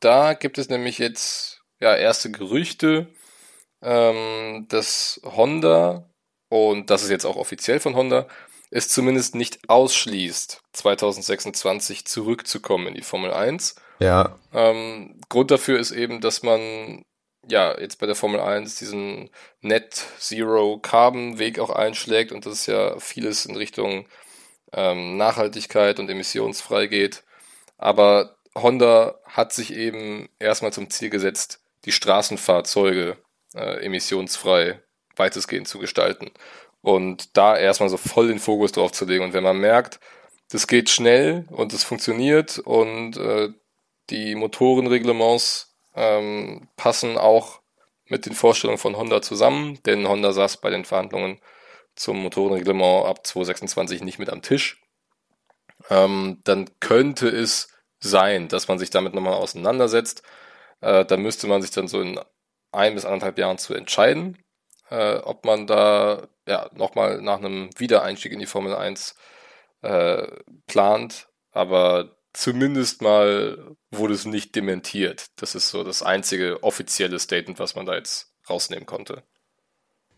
[0.00, 3.08] Da gibt es nämlich jetzt ja erste Gerüchte,
[3.82, 6.08] ähm, dass Honda,
[6.48, 8.26] und das ist jetzt auch offiziell von Honda,
[8.70, 13.74] es zumindest nicht ausschließt, 2026 zurückzukommen in die Formel 1.
[13.98, 14.38] Ja.
[14.52, 17.02] Ähm, Grund dafür ist eben, dass man
[17.48, 22.52] ja jetzt bei der Formel 1 diesen Net Zero Carbon Weg auch einschlägt und das
[22.54, 24.06] ist ja vieles in Richtung
[24.72, 27.24] ähm, Nachhaltigkeit und emissionsfrei geht.
[27.80, 33.16] Aber Honda hat sich eben erstmal zum Ziel gesetzt, die Straßenfahrzeuge
[33.54, 34.82] äh, emissionsfrei
[35.16, 36.30] weitestgehend zu gestalten.
[36.82, 39.24] Und da erstmal so voll den Fokus drauf zu legen.
[39.24, 39.98] Und wenn man merkt,
[40.50, 43.48] das geht schnell und es funktioniert und äh,
[44.10, 47.60] die Motorenreglements ähm, passen auch
[48.04, 51.40] mit den Vorstellungen von Honda zusammen, denn Honda saß bei den Verhandlungen
[51.94, 54.82] zum Motorenreglement ab 2026 nicht mit am Tisch
[55.90, 57.68] ähm, dann könnte es
[58.00, 60.22] sein, dass man sich damit nochmal auseinandersetzt.
[60.80, 62.18] Äh, da müsste man sich dann so in
[62.72, 64.38] ein bis anderthalb Jahren zu entscheiden,
[64.90, 69.16] äh, ob man da ja nochmal nach einem Wiedereinstieg in die Formel 1
[69.82, 70.26] äh,
[70.66, 71.28] plant.
[71.52, 75.26] Aber zumindest mal wurde es nicht dementiert.
[75.36, 79.24] Das ist so das einzige offizielle Statement, was man da jetzt rausnehmen konnte.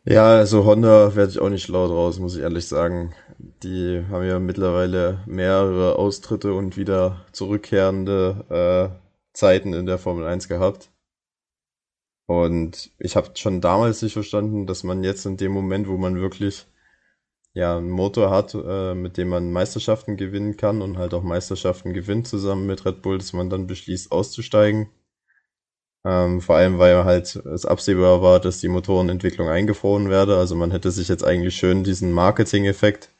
[0.05, 3.14] Ja, also Honda werde ich auch nicht laut raus, muss ich ehrlich sagen.
[3.38, 8.98] Die haben ja mittlerweile mehrere Austritte und wieder zurückkehrende äh,
[9.32, 10.90] Zeiten in der Formel 1 gehabt.
[12.26, 16.16] Und ich habe schon damals nicht verstanden, dass man jetzt in dem Moment, wo man
[16.20, 16.66] wirklich
[17.55, 21.92] ja einen Motor hat, äh, mit dem man Meisterschaften gewinnen kann und halt auch Meisterschaften
[21.92, 24.90] gewinnt zusammen mit Red Bull, dass man dann beschließt auszusteigen.
[26.05, 30.36] Ähm, vor allem, weil halt es absehbar war, dass die Motorenentwicklung eingefroren werde.
[30.36, 33.11] Also man hätte sich jetzt eigentlich schön diesen Marketing-Effekt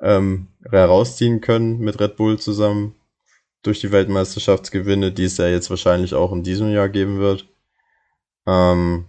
[0.00, 2.94] ähm, herausziehen können mit Red Bull zusammen
[3.62, 7.48] durch die Weltmeisterschaftsgewinne, die es ja jetzt wahrscheinlich auch in diesem Jahr geben wird.
[8.46, 9.06] Ähm,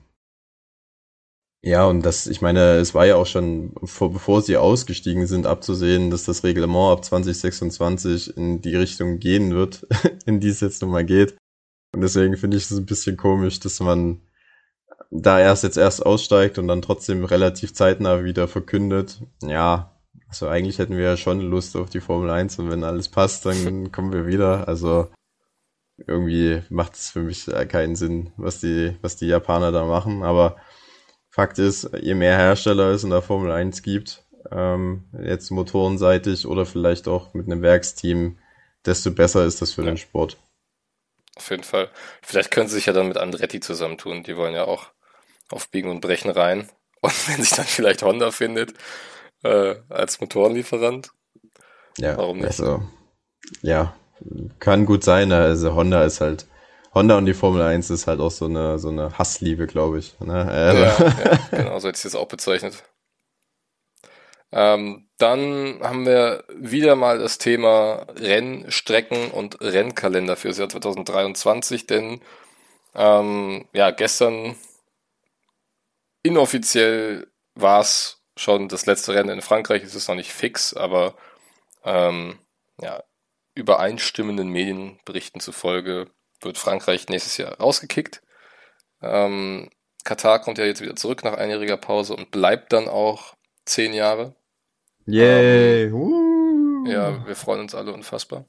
[1.66, 5.48] ja, und das, ich meine, es war ja auch schon, vor, bevor sie ausgestiegen sind,
[5.48, 9.88] abzusehen, dass das Reglement ab 2026 in die Richtung gehen wird,
[10.26, 11.38] in die es jetzt nun mal geht.
[11.94, 14.22] Und deswegen finde ich es ein bisschen komisch, dass man
[15.12, 19.94] da erst jetzt erst aussteigt und dann trotzdem relativ zeitnah wieder verkündet, ja,
[20.34, 23.46] also eigentlich hätten wir ja schon Lust auf die Formel 1 und wenn alles passt,
[23.46, 24.68] dann kommen wir wieder.
[24.68, 25.10] Also
[26.08, 30.24] irgendwie macht es für mich keinen Sinn, was die, was die Japaner da machen.
[30.24, 30.56] Aber
[31.30, 36.66] Fakt ist, je mehr Hersteller es in der Formel 1 gibt, ähm, jetzt motorenseitig oder
[36.66, 38.40] vielleicht auch mit einem Werksteam,
[38.88, 39.92] desto besser ist das für ja.
[39.92, 40.38] den Sport.
[41.36, 41.90] Auf jeden Fall.
[42.22, 44.24] Vielleicht können sie sich ja dann mit Andretti zusammentun.
[44.24, 44.88] Die wollen ja auch
[45.50, 46.70] auf Biegen und Brechen rein.
[47.02, 48.74] Und wenn sich dann vielleicht Honda findet
[49.44, 51.12] äh, als Motorenlieferant,
[51.98, 52.48] ja, warum nicht?
[52.48, 52.82] Also,
[53.62, 53.94] ja,
[54.60, 55.34] kann gut sein.
[55.34, 56.48] Also Honda ist halt,
[56.94, 60.18] Honda und die Formel 1 ist halt auch so eine, so eine Hassliebe, glaube ich.
[60.20, 60.48] Ne?
[60.50, 62.84] Äh, ja, ja, genau, so hätte ich das auch bezeichnet.
[64.56, 71.88] Ähm, dann haben wir wieder mal das Thema Rennstrecken und Rennkalender für das Jahr 2023,
[71.88, 72.22] denn
[72.94, 74.56] ähm, ja, gestern
[76.22, 81.16] inoffiziell war es schon das letzte Rennen in Frankreich, es ist noch nicht fix, aber
[81.84, 82.38] ähm,
[82.80, 83.04] ja,
[83.56, 88.22] übereinstimmenden Medienberichten zufolge wird Frankreich nächstes Jahr rausgekickt.
[89.02, 89.72] Ähm,
[90.04, 93.36] Katar kommt ja jetzt wieder zurück nach einjähriger Pause und bleibt dann auch
[93.66, 94.36] zehn Jahre.
[95.06, 95.86] Yay!
[95.86, 96.86] Ähm, uh.
[96.88, 98.46] Ja, wir freuen uns alle unfassbar.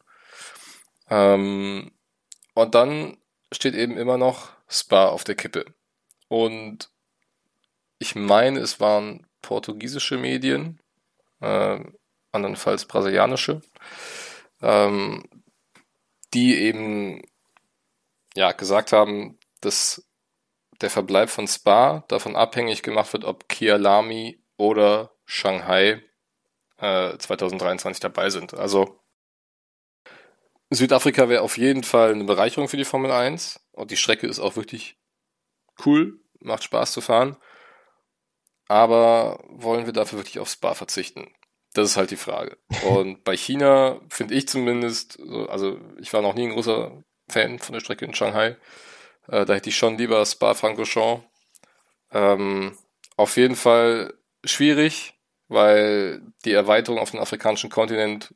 [1.10, 1.92] Ähm,
[2.54, 3.16] und dann
[3.52, 5.66] steht eben immer noch Spa auf der Kippe.
[6.28, 6.90] Und
[7.98, 10.80] ich meine, es waren portugiesische Medien,
[11.40, 11.80] äh,
[12.32, 13.60] andernfalls brasilianische,
[14.62, 15.22] ähm,
[16.32, 17.22] die eben
[18.34, 20.04] ja gesagt haben, dass
[20.80, 26.02] der Verbleib von Spa davon abhängig gemacht wird, ob Kialami oder Shanghai
[26.78, 28.54] 2023 äh, dabei sind.
[28.54, 29.00] Also
[30.70, 34.40] Südafrika wäre auf jeden Fall eine Bereicherung für die Formel 1 und die Strecke ist
[34.40, 34.98] auch wirklich
[35.84, 37.36] cool, macht Spaß zu fahren.
[38.66, 41.30] Aber wollen wir dafür wirklich auf Spa verzichten?
[41.74, 42.56] Das ist halt die Frage.
[42.88, 45.18] Und bei China finde ich zumindest,
[45.48, 48.56] also ich war noch nie ein großer Fan von der Strecke in Shanghai.
[49.28, 51.24] Äh, da hätte ich schon lieber Spa-Francorchamps.
[52.12, 52.78] Ähm,
[53.16, 54.14] auf jeden Fall
[54.44, 55.14] schwierig,
[55.48, 58.34] weil die Erweiterung auf den afrikanischen Kontinent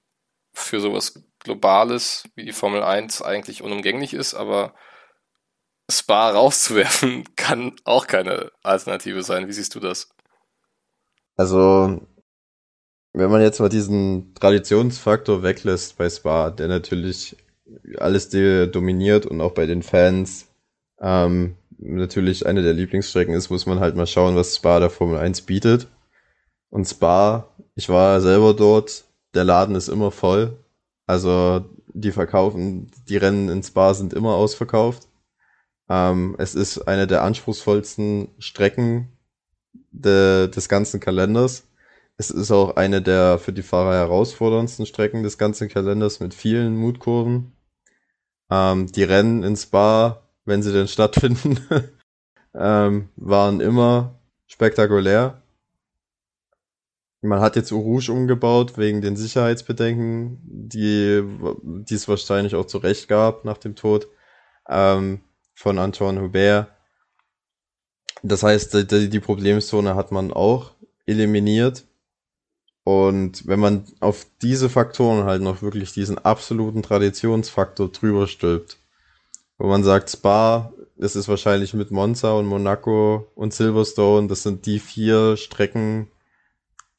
[0.53, 4.75] für sowas Globales wie die Formel 1 eigentlich unumgänglich ist, aber
[5.91, 9.49] Spa rauszuwerfen kann auch keine Alternative sein.
[9.49, 10.11] Wie siehst du das?
[11.37, 12.01] Also,
[13.13, 17.37] wenn man jetzt mal diesen Traditionsfaktor weglässt bei Spa, der natürlich
[17.99, 20.49] alles dominiert und auch bei den Fans
[21.01, 25.19] ähm, natürlich eine der Lieblingsstrecken ist, muss man halt mal schauen, was Spa der Formel
[25.19, 25.87] 1 bietet.
[26.71, 29.05] Und Spa, ich war selber dort,
[29.35, 30.59] der Laden ist immer voll.
[31.07, 31.65] Also
[31.95, 35.09] die verkaufen, die Rennen in Spa sind immer ausverkauft.
[35.89, 39.09] Ähm, es ist eine der anspruchsvollsten Strecken
[39.91, 41.65] de, des ganzen Kalenders.
[42.17, 46.77] Es ist auch eine der für die Fahrer herausforderndsten Strecken des ganzen Kalenders mit vielen
[46.77, 47.53] Mutkurven.
[48.51, 51.59] Ähm, die Rennen in Spa, wenn sie denn stattfinden,
[52.55, 54.15] ähm, waren immer
[54.47, 55.43] spektakulär.
[57.21, 61.23] Man hat jetzt Rouge umgebaut wegen den Sicherheitsbedenken, die,
[61.63, 64.09] die es wahrscheinlich auch zu Recht gab nach dem Tod
[64.69, 65.21] ähm,
[65.55, 66.69] von Antoine Hubert.
[68.23, 70.73] Das heißt, die, die Problemzone hat man auch
[71.07, 71.85] eliminiert.
[72.85, 78.79] Und wenn man auf diese Faktoren halt noch wirklich diesen absoluten Traditionsfaktor drüber stülpt,
[79.59, 84.65] wo man sagt, Spa, das ist wahrscheinlich mit Monza und Monaco und Silverstone, das sind
[84.67, 86.09] die vier Strecken,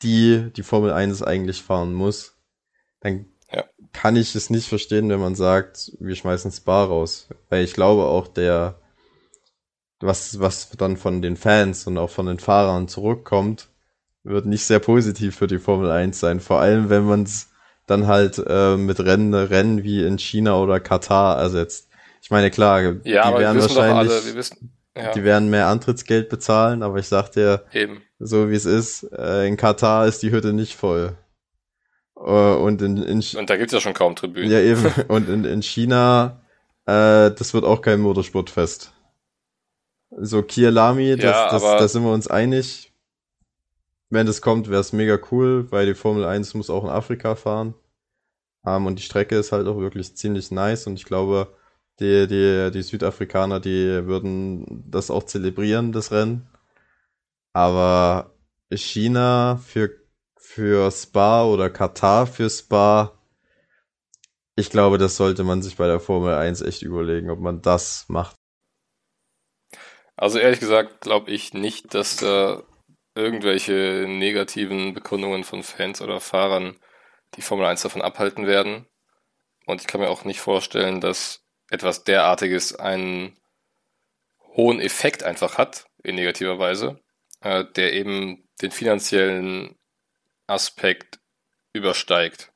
[0.02, 2.36] die die Formel 1 eigentlich fahren muss,
[3.02, 3.64] dann ja.
[3.94, 7.28] kann ich es nicht verstehen, wenn man sagt, wir schmeißen Spa raus.
[7.50, 8.80] Weil ich glaube auch, der,
[10.00, 13.70] was, was dann von den Fans und auch von den Fahrern zurückkommt,
[14.24, 16.40] wird nicht sehr positiv für die Formel 1 sein.
[16.40, 17.50] Vor allem, wenn man es
[17.88, 21.90] dann halt äh, mit Rennen, Rennen wie in China oder Katar ersetzt.
[22.22, 25.12] Ich meine, klar, ja, die werden wahrscheinlich, alle, wissen, ja.
[25.12, 28.02] die werden mehr Antrittsgeld bezahlen, aber ich sag dir, Eben.
[28.20, 31.18] so wie es ist, äh, in Katar ist die Hütte nicht voll.
[32.16, 34.52] Äh, und in, in und da gibt's ja schon kaum Tribünen.
[34.52, 34.86] Ja, eben.
[35.08, 36.42] Und in, in China,
[36.86, 38.92] äh, das wird auch kein Motorsportfest.
[40.12, 42.92] So Kialami, das, ja, das, da sind wir uns einig.
[44.10, 47.36] Wenn das kommt, wäre es mega cool, weil die Formel 1 muss auch in Afrika
[47.36, 47.76] fahren.
[48.64, 51.56] Um, ähm, und die Strecke ist halt auch wirklich ziemlich nice und ich glaube,
[52.00, 56.48] die, die, die Südafrikaner, die würden das auch zelebrieren, das Rennen.
[57.54, 58.34] Aber
[58.72, 59.90] China für,
[60.38, 63.20] für Spa oder Katar für Spa,
[64.56, 68.06] ich glaube, das sollte man sich bei der Formel 1 echt überlegen, ob man das
[68.10, 68.36] macht.
[70.18, 72.64] Also ehrlich gesagt glaube ich nicht, dass da
[73.16, 76.78] irgendwelche negativen Bekundungen von Fans oder Fahrern
[77.36, 78.86] die Formel 1 davon abhalten werden.
[79.66, 83.38] Und ich kann mir auch nicht vorstellen, dass etwas derartiges einen
[84.56, 87.00] hohen Effekt einfach hat, in negativer Weise,
[87.42, 89.78] äh, der eben den finanziellen
[90.48, 91.20] Aspekt
[91.74, 92.52] übersteigt.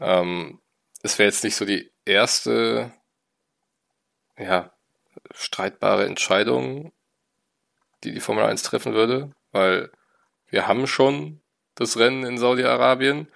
[0.00, 0.60] Ähm,
[1.02, 2.92] es wäre jetzt nicht so die erste
[4.36, 4.72] ja,
[5.32, 6.92] streitbare Entscheidung,
[8.04, 9.90] die die Formel 1 treffen würde, weil
[10.48, 11.40] wir haben schon
[11.74, 13.28] das Rennen in Saudi-Arabien,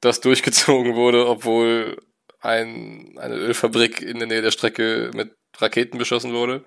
[0.00, 1.98] das durchgezogen wurde, obwohl
[2.44, 6.64] ein, eine Ölfabrik in der Nähe der Strecke mit Raketen beschossen wurde.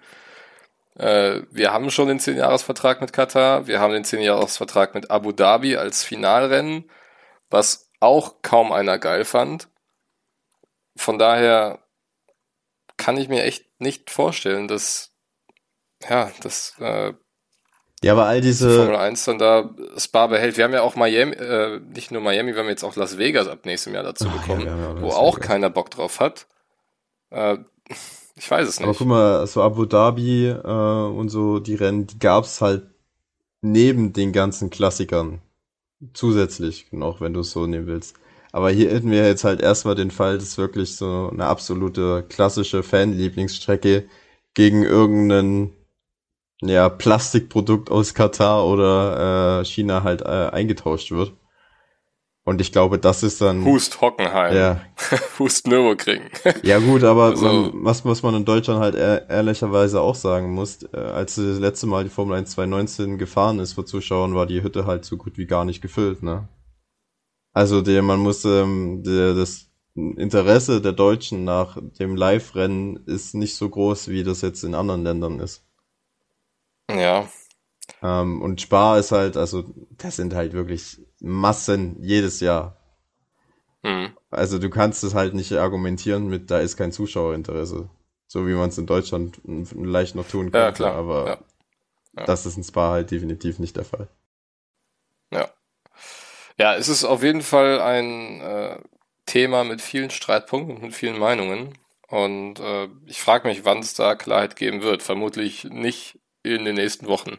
[0.95, 5.78] Äh, wir haben schon den 10-Jahres-Vertrag mit Katar, wir haben den 10-Jahres-Vertrag mit Abu Dhabi
[5.78, 6.89] als Finalrennen,
[7.49, 9.69] was auch kaum einer geil fand.
[10.95, 11.84] Von daher
[12.97, 15.13] kann ich mir echt nicht vorstellen, dass
[16.03, 17.13] ja, dass äh,
[18.04, 20.58] ja, aber all diese Formel 1 dann da Spa behält.
[20.58, 23.48] Wir haben ja auch Miami, äh, nicht nur Miami, wir haben jetzt auch Las Vegas
[23.48, 25.48] ab nächstem Jahr dazu bekommen, ja, wo auch Vegas.
[25.48, 26.48] keiner Bock drauf hat.
[27.32, 27.58] Äh,
[28.36, 28.88] ich weiß es nicht.
[28.88, 32.84] Aber guck mal, so Abu Dhabi äh, und so die Rennen, die gab's halt
[33.62, 35.41] neben den ganzen Klassikern
[36.14, 38.16] zusätzlich, noch wenn du es so nehmen willst.
[38.52, 42.84] Aber hier hätten wir jetzt halt erstmal den Fall, dass wirklich so eine absolute klassische
[42.84, 44.08] Fanlieblingsstrecke
[44.54, 45.74] gegen irgendeinen
[46.62, 51.34] ja, Plastikprodukt aus Katar oder äh, China halt äh, eingetauscht wird.
[52.47, 53.66] Und ich glaube, das ist dann.
[53.66, 54.55] Hust Hockenheim.
[54.55, 54.82] Ja.
[55.39, 56.22] Hust Nürburgring.
[56.64, 60.53] ja gut, aber also, man, was, was man in Deutschland halt ehr, ehrlicherweise auch sagen
[60.53, 64.45] muss, äh, als das letzte Mal die Formel 1 2019 gefahren ist vor Zuschauern, war
[64.45, 66.47] die Hütte halt so gut wie gar nicht gefüllt, ne?
[67.51, 73.55] Also der, man muss ähm, der, das Interesse der Deutschen nach dem Live-Rennen ist nicht
[73.55, 75.66] so groß, wie das jetzt in anderen Ländern ist.
[76.89, 77.29] Ja.
[78.01, 82.77] Ähm, und Spar ist halt, also das sind halt wirklich Massen jedes Jahr.
[83.83, 84.15] Mhm.
[84.29, 87.89] Also du kannst es halt nicht argumentieren mit, da ist kein Zuschauerinteresse.
[88.27, 90.57] So wie man es in Deutschland leicht noch tun könnte.
[90.57, 90.95] Ja, klar.
[90.95, 91.38] Aber ja.
[92.17, 92.25] Ja.
[92.25, 94.09] das ist in Spa halt definitiv nicht der Fall.
[95.31, 95.49] Ja.
[96.57, 98.79] Ja, es ist auf jeden Fall ein äh,
[99.25, 101.77] Thema mit vielen Streitpunkten und mit vielen Meinungen.
[102.09, 105.03] Und äh, ich frage mich, wann es da Klarheit geben wird.
[105.03, 107.38] Vermutlich nicht in den nächsten Wochen.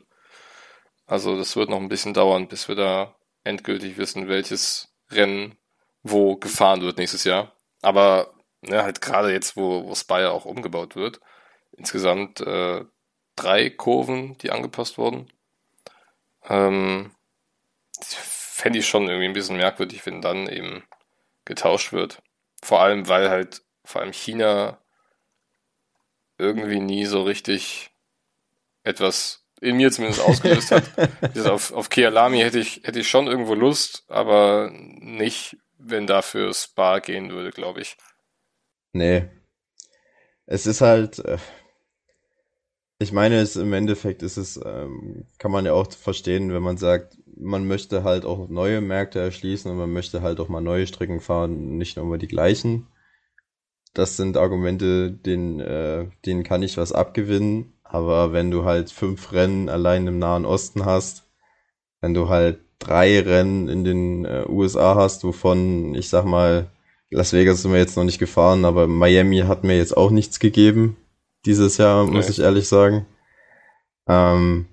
[1.07, 5.57] Also das wird noch ein bisschen dauern, bis wir da endgültig wissen, welches Rennen
[6.03, 7.57] wo gefahren wird nächstes Jahr.
[7.83, 11.21] Aber ne, halt gerade jetzt, wo, wo Spire auch umgebaut wird,
[11.73, 12.85] insgesamt äh,
[13.37, 15.33] drei Kurven, die angepasst wurden.
[16.49, 17.15] Ähm,
[18.01, 20.85] fände ich schon irgendwie ein bisschen merkwürdig, wenn dann eben
[21.45, 22.23] getauscht wird.
[22.63, 24.83] Vor allem, weil halt vor allem China
[26.39, 27.91] irgendwie nie so richtig
[28.89, 30.85] etwas in mir zumindest ausgelöst hat.
[31.47, 36.99] auf, auf Kialami hätte ich, hätte ich schon irgendwo Lust, aber nicht, wenn dafür Spa
[37.01, 37.97] gehen würde, glaube ich.
[38.93, 39.29] Nee.
[40.47, 41.39] Es ist halt, äh,
[42.99, 46.79] ich meine, es im Endeffekt ist es, ähm, kann man ja auch verstehen, wenn man
[46.79, 50.87] sagt, man möchte halt auch neue Märkte erschließen und man möchte halt auch mal neue
[50.87, 52.89] Strecken fahren, nicht nur immer die gleichen.
[53.95, 57.73] Das sind Argumente, denen, äh, denen kann ich was abgewinnen.
[57.89, 61.25] Aber wenn du halt fünf Rennen allein im Nahen Osten hast,
[62.01, 66.71] wenn du halt drei Rennen in den äh, USA hast, wovon, ich sag mal,
[67.11, 70.39] Las Vegas sind wir jetzt noch nicht gefahren, aber Miami hat mir jetzt auch nichts
[70.39, 70.97] gegeben
[71.47, 72.33] dieses Jahr, muss nee.
[72.33, 73.07] ich ehrlich sagen.
[74.07, 74.67] Ähm,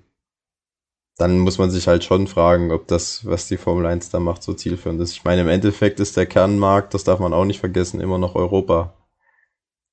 [1.16, 4.42] dann muss man sich halt schon fragen, ob das, was die Formel 1 da macht,
[4.42, 5.12] so zielführend ist.
[5.12, 8.34] Ich meine, im Endeffekt ist der Kernmarkt, das darf man auch nicht vergessen, immer noch
[8.34, 8.92] Europa.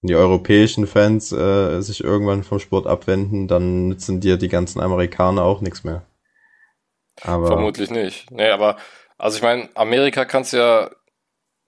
[0.07, 5.43] Die europäischen Fans äh, sich irgendwann vom Sport abwenden, dann nützen dir die ganzen Amerikaner
[5.43, 6.03] auch nichts mehr.
[7.21, 8.29] Aber Vermutlich nicht.
[8.31, 8.77] Nee, aber
[9.17, 10.91] also ich meine, Amerika kannst ja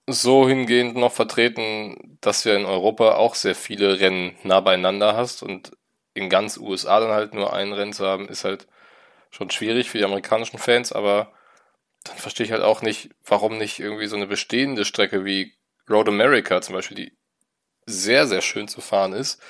[0.08, 5.42] so hingehend noch vertreten, dass ja in Europa auch sehr viele Rennen nah beieinander hast
[5.42, 5.72] und
[6.14, 8.66] in ganz USA dann halt nur ein Rennen zu haben, ist halt
[9.30, 11.32] schon schwierig für die amerikanischen Fans, aber
[12.04, 15.54] dann verstehe ich halt auch nicht, warum nicht irgendwie so eine bestehende Strecke wie
[15.90, 17.18] Road America zum Beispiel, die
[17.86, 19.40] sehr, sehr schön zu fahren ist.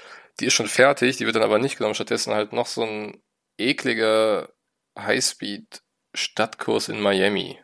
[0.40, 1.94] Die ist schon fertig, die wird dann aber nicht genommen.
[1.94, 3.22] Stattdessen halt noch so ein
[3.58, 4.50] ekliger
[4.98, 7.58] Highspeed-Stadtkurs in Miami.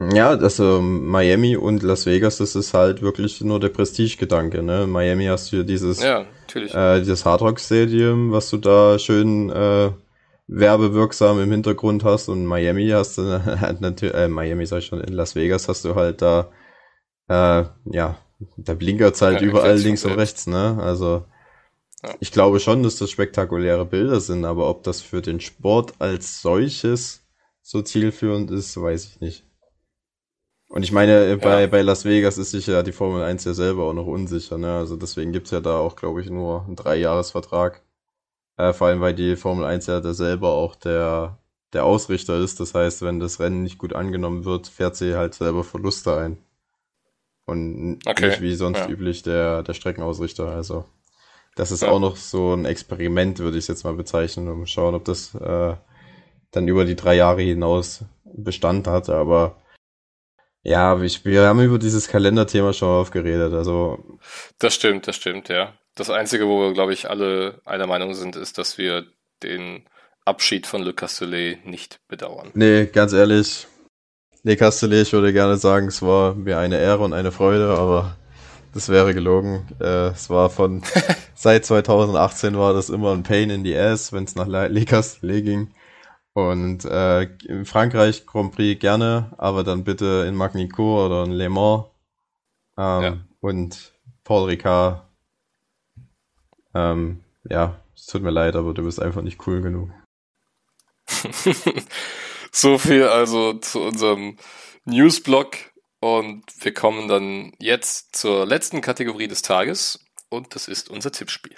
[0.00, 4.62] Ja, also Miami und Las Vegas, das ist halt wirklich nur der Prestige-Gedanke.
[4.62, 4.86] Ne?
[4.86, 6.24] Miami hast du ja dieses, ja,
[6.54, 9.90] äh, dieses Hard Rock Stadium, was du da schön äh,
[10.46, 15.00] werbewirksam im Hintergrund hast und Miami hast du halt natürlich, äh, Miami sag ich schon,
[15.00, 16.52] in Las Vegas hast du halt da,
[17.28, 18.16] äh, ja,
[18.56, 20.78] da blinkert's halt ja, überall links und rechts, ne?
[20.80, 21.24] Also
[22.02, 22.14] ja.
[22.20, 26.40] ich glaube schon, dass das spektakuläre Bilder sind, aber ob das für den Sport als
[26.40, 27.26] solches
[27.62, 29.44] so zielführend ist, weiß ich nicht.
[30.68, 31.66] Und ich meine, bei, ja.
[31.66, 34.74] bei Las Vegas ist sich ja die Formel 1 ja selber auch noch unsicher, ne?
[34.76, 37.82] Also deswegen gibt's ja da auch, glaube ich, nur einen Dreijahresvertrag.
[38.58, 41.38] Äh, vor allem, weil die Formel 1 ja da selber auch der,
[41.72, 42.60] der Ausrichter ist.
[42.60, 46.38] Das heißt, wenn das Rennen nicht gut angenommen wird, fährt sie halt selber Verluste ein.
[47.48, 48.28] Und okay.
[48.28, 48.88] nicht wie sonst ja.
[48.88, 50.48] üblich der, der Streckenausrichter.
[50.48, 50.84] Also,
[51.56, 51.88] das ist ja.
[51.88, 55.74] auch noch so ein Experiment, würde ich jetzt mal bezeichnen, um schauen, ob das äh,
[56.50, 59.08] dann über die drei Jahre hinaus Bestand hat.
[59.08, 59.56] Aber
[60.62, 63.54] ja, wir haben über dieses Kalenderthema schon aufgeredet.
[63.54, 64.18] Also
[64.58, 65.72] das stimmt, das stimmt, ja.
[65.94, 69.06] Das Einzige, wo wir, glaube ich, alle einer Meinung sind, ist, dass wir
[69.42, 69.88] den
[70.26, 72.50] Abschied von Le Castellet nicht bedauern.
[72.52, 73.66] Nee, ganz ehrlich,
[74.42, 78.16] Le Castellet, ich würde gerne sagen, es war mir eine Ehre und eine Freude, aber
[78.72, 79.66] das wäre gelogen.
[79.80, 80.82] Äh, es war von
[81.34, 85.44] seit 2018 war das immer ein Pain in the Ass, wenn es nach Le Castellet
[85.44, 85.70] ging.
[86.34, 91.48] Und äh, in Frankreich Grand Prix gerne, aber dann bitte in Magnicourt oder in Le
[91.48, 91.84] Mans.
[92.76, 93.16] Ähm, ja.
[93.40, 93.92] Und
[94.22, 95.08] Paul Ricard
[96.74, 99.90] ähm, ja, es tut mir leid, aber du bist einfach nicht cool genug.
[102.52, 104.36] so viel also zu unserem
[104.84, 105.56] Newsblog
[106.00, 111.56] und wir kommen dann jetzt zur letzten Kategorie des Tages und das ist unser Tippspiel.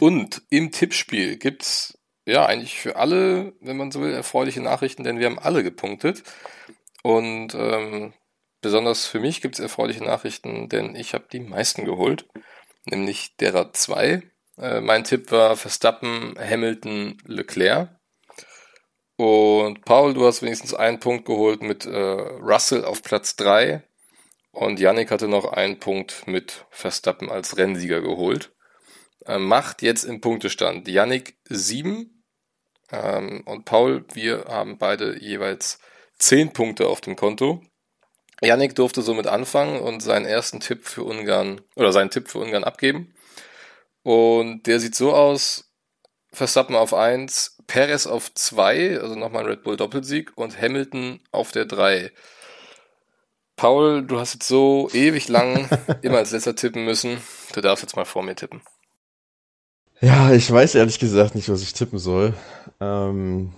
[0.00, 5.18] Und im Tippspiel gibt's ja eigentlich für alle, wenn man so will, erfreuliche Nachrichten, denn
[5.18, 6.24] wir haben alle gepunktet.
[7.02, 8.14] Und ähm,
[8.64, 12.26] Besonders für mich gibt es erfreuliche Nachrichten, denn ich habe die meisten geholt,
[12.86, 14.22] nämlich derer zwei.
[14.58, 17.88] Äh, mein Tipp war Verstappen, Hamilton, Leclerc.
[19.16, 23.82] Und Paul, du hast wenigstens einen Punkt geholt mit äh, Russell auf Platz 3.
[24.50, 28.52] Und Yannick hatte noch einen Punkt mit Verstappen als Rennsieger geholt.
[29.26, 32.14] Äh, macht jetzt im Punktestand Yannick 7
[32.90, 35.78] ähm, und Paul, wir haben beide jeweils
[36.18, 37.62] 10 Punkte auf dem Konto.
[38.42, 42.64] Yannick durfte somit anfangen und seinen ersten Tipp für Ungarn oder seinen Tipp für Ungarn
[42.64, 43.14] abgeben.
[44.04, 45.72] Und der sieht so aus:
[46.30, 51.50] Verstappen auf 1, Perez auf 2, also nochmal ein Red Bull Doppelsieg und Hamilton auf
[51.50, 52.12] der 3.
[53.56, 55.68] Paul, du hast jetzt so ewig lang
[56.02, 57.18] immer als letzter tippen müssen.
[57.52, 58.62] Du darfst jetzt mal vor mir tippen.
[60.00, 62.34] Ja, ich weiß ehrlich gesagt nicht, was ich tippen soll.
[62.80, 63.54] Ähm,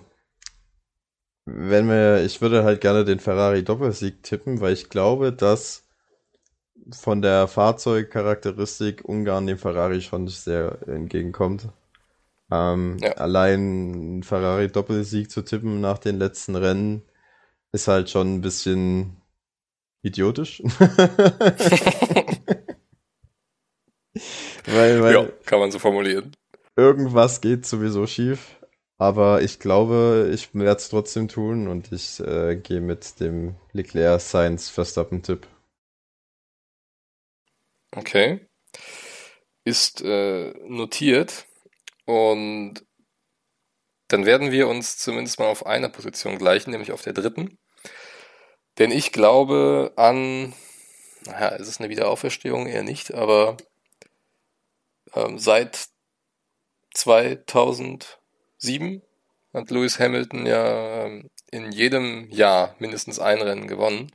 [1.44, 5.85] wenn wir, ich würde halt gerne den Ferrari Doppelsieg tippen, weil ich glaube, dass
[6.92, 11.68] von der Fahrzeugcharakteristik Ungarn dem Ferrari schon sehr entgegenkommt.
[12.50, 13.12] Ähm, ja.
[13.12, 17.02] Allein Ferrari Doppelsieg zu tippen nach den letzten Rennen
[17.72, 19.16] ist halt schon ein bisschen
[20.02, 20.62] idiotisch.
[24.66, 26.32] weil, weil ja, kann man so formulieren.
[26.76, 28.56] Irgendwas geht sowieso schief.
[28.98, 34.20] Aber ich glaube, ich werde es trotzdem tun und ich äh, gehe mit dem Leclerc
[34.22, 35.46] Science Verstappen-Tipp.
[37.94, 38.46] Okay.
[39.64, 41.46] Ist äh, notiert.
[42.04, 42.84] Und
[44.08, 47.58] dann werden wir uns zumindest mal auf einer Position gleichen, nämlich auf der dritten.
[48.78, 50.54] Denn ich glaube an,
[51.24, 52.66] naja, ist es eine Wiederauferstehung?
[52.66, 53.56] Eher nicht, aber
[55.14, 55.88] ähm, seit
[56.94, 58.20] 2000
[58.58, 59.02] sieben
[59.52, 64.12] hat Lewis Hamilton ja ähm, in jedem Jahr mindestens ein Rennen gewonnen.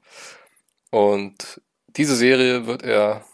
[0.91, 3.26] Und diese Serie wird er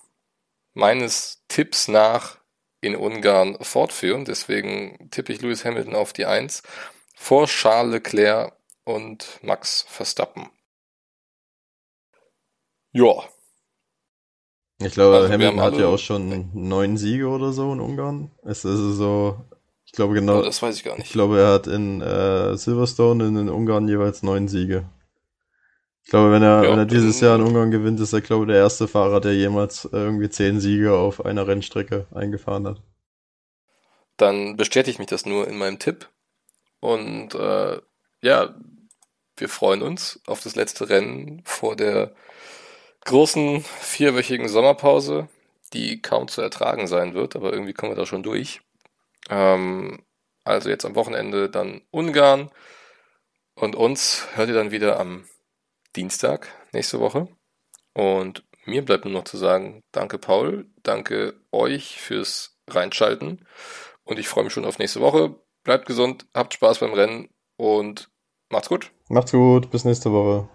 [0.78, 2.38] meines Tipps nach
[2.82, 4.26] in Ungarn fortführen.
[4.26, 6.64] Deswegen tippe ich Lewis Hamilton auf die Eins
[7.16, 8.54] vor Charles Leclerc
[8.86, 10.50] und Max Verstappen.
[12.94, 13.24] Ja.
[14.80, 18.32] Ich glaube, Also Hamilton hat ja auch schon neun Siege oder so in Ungarn.
[18.44, 19.44] Es ist so,
[19.86, 21.12] ich glaube genau, Oh, das weiß ich gar ich nicht.
[21.14, 24.88] glaube, er hat in äh, Silverstone und in Ungarn jeweils neun Siege.
[26.08, 28.46] Ich glaube, wenn er, Ja, wenn er dieses Jahr in Ungarn gewinnt, ist er, glaube
[28.46, 32.82] ich, der erste Fahrer, der jemals äh, irgendwie zehn Siege auf einer Rennstrecke eingefahren hat.
[34.18, 36.10] Dann bestätigt mich das nur in meinem Tipp.
[36.80, 37.82] Und äh,
[38.22, 38.56] ja,
[39.38, 42.14] wir freuen uns auf das letzte Rennen vor der
[43.06, 45.30] großen vierwöchigen Sommerpause,
[45.74, 48.62] die kaum zu ertragen sein wird, aber irgendwie kommen wir da schon durch.
[49.30, 50.04] Ähm,
[50.46, 52.52] also jetzt am Wochenende dann Ungarn
[53.56, 55.26] und uns hört ihr dann wieder am
[55.96, 57.28] Dienstag nächste Woche.
[57.94, 63.46] Und mir bleibt nur noch zu sagen, danke Paul, danke euch fürs Reinschalten
[64.04, 65.36] und ich freue mich schon auf nächste Woche.
[65.64, 68.10] Bleibt gesund, habt Spaß beim Rennen und
[68.50, 68.92] macht's gut.
[69.10, 70.50] Macht's gut, bis nächste Woche.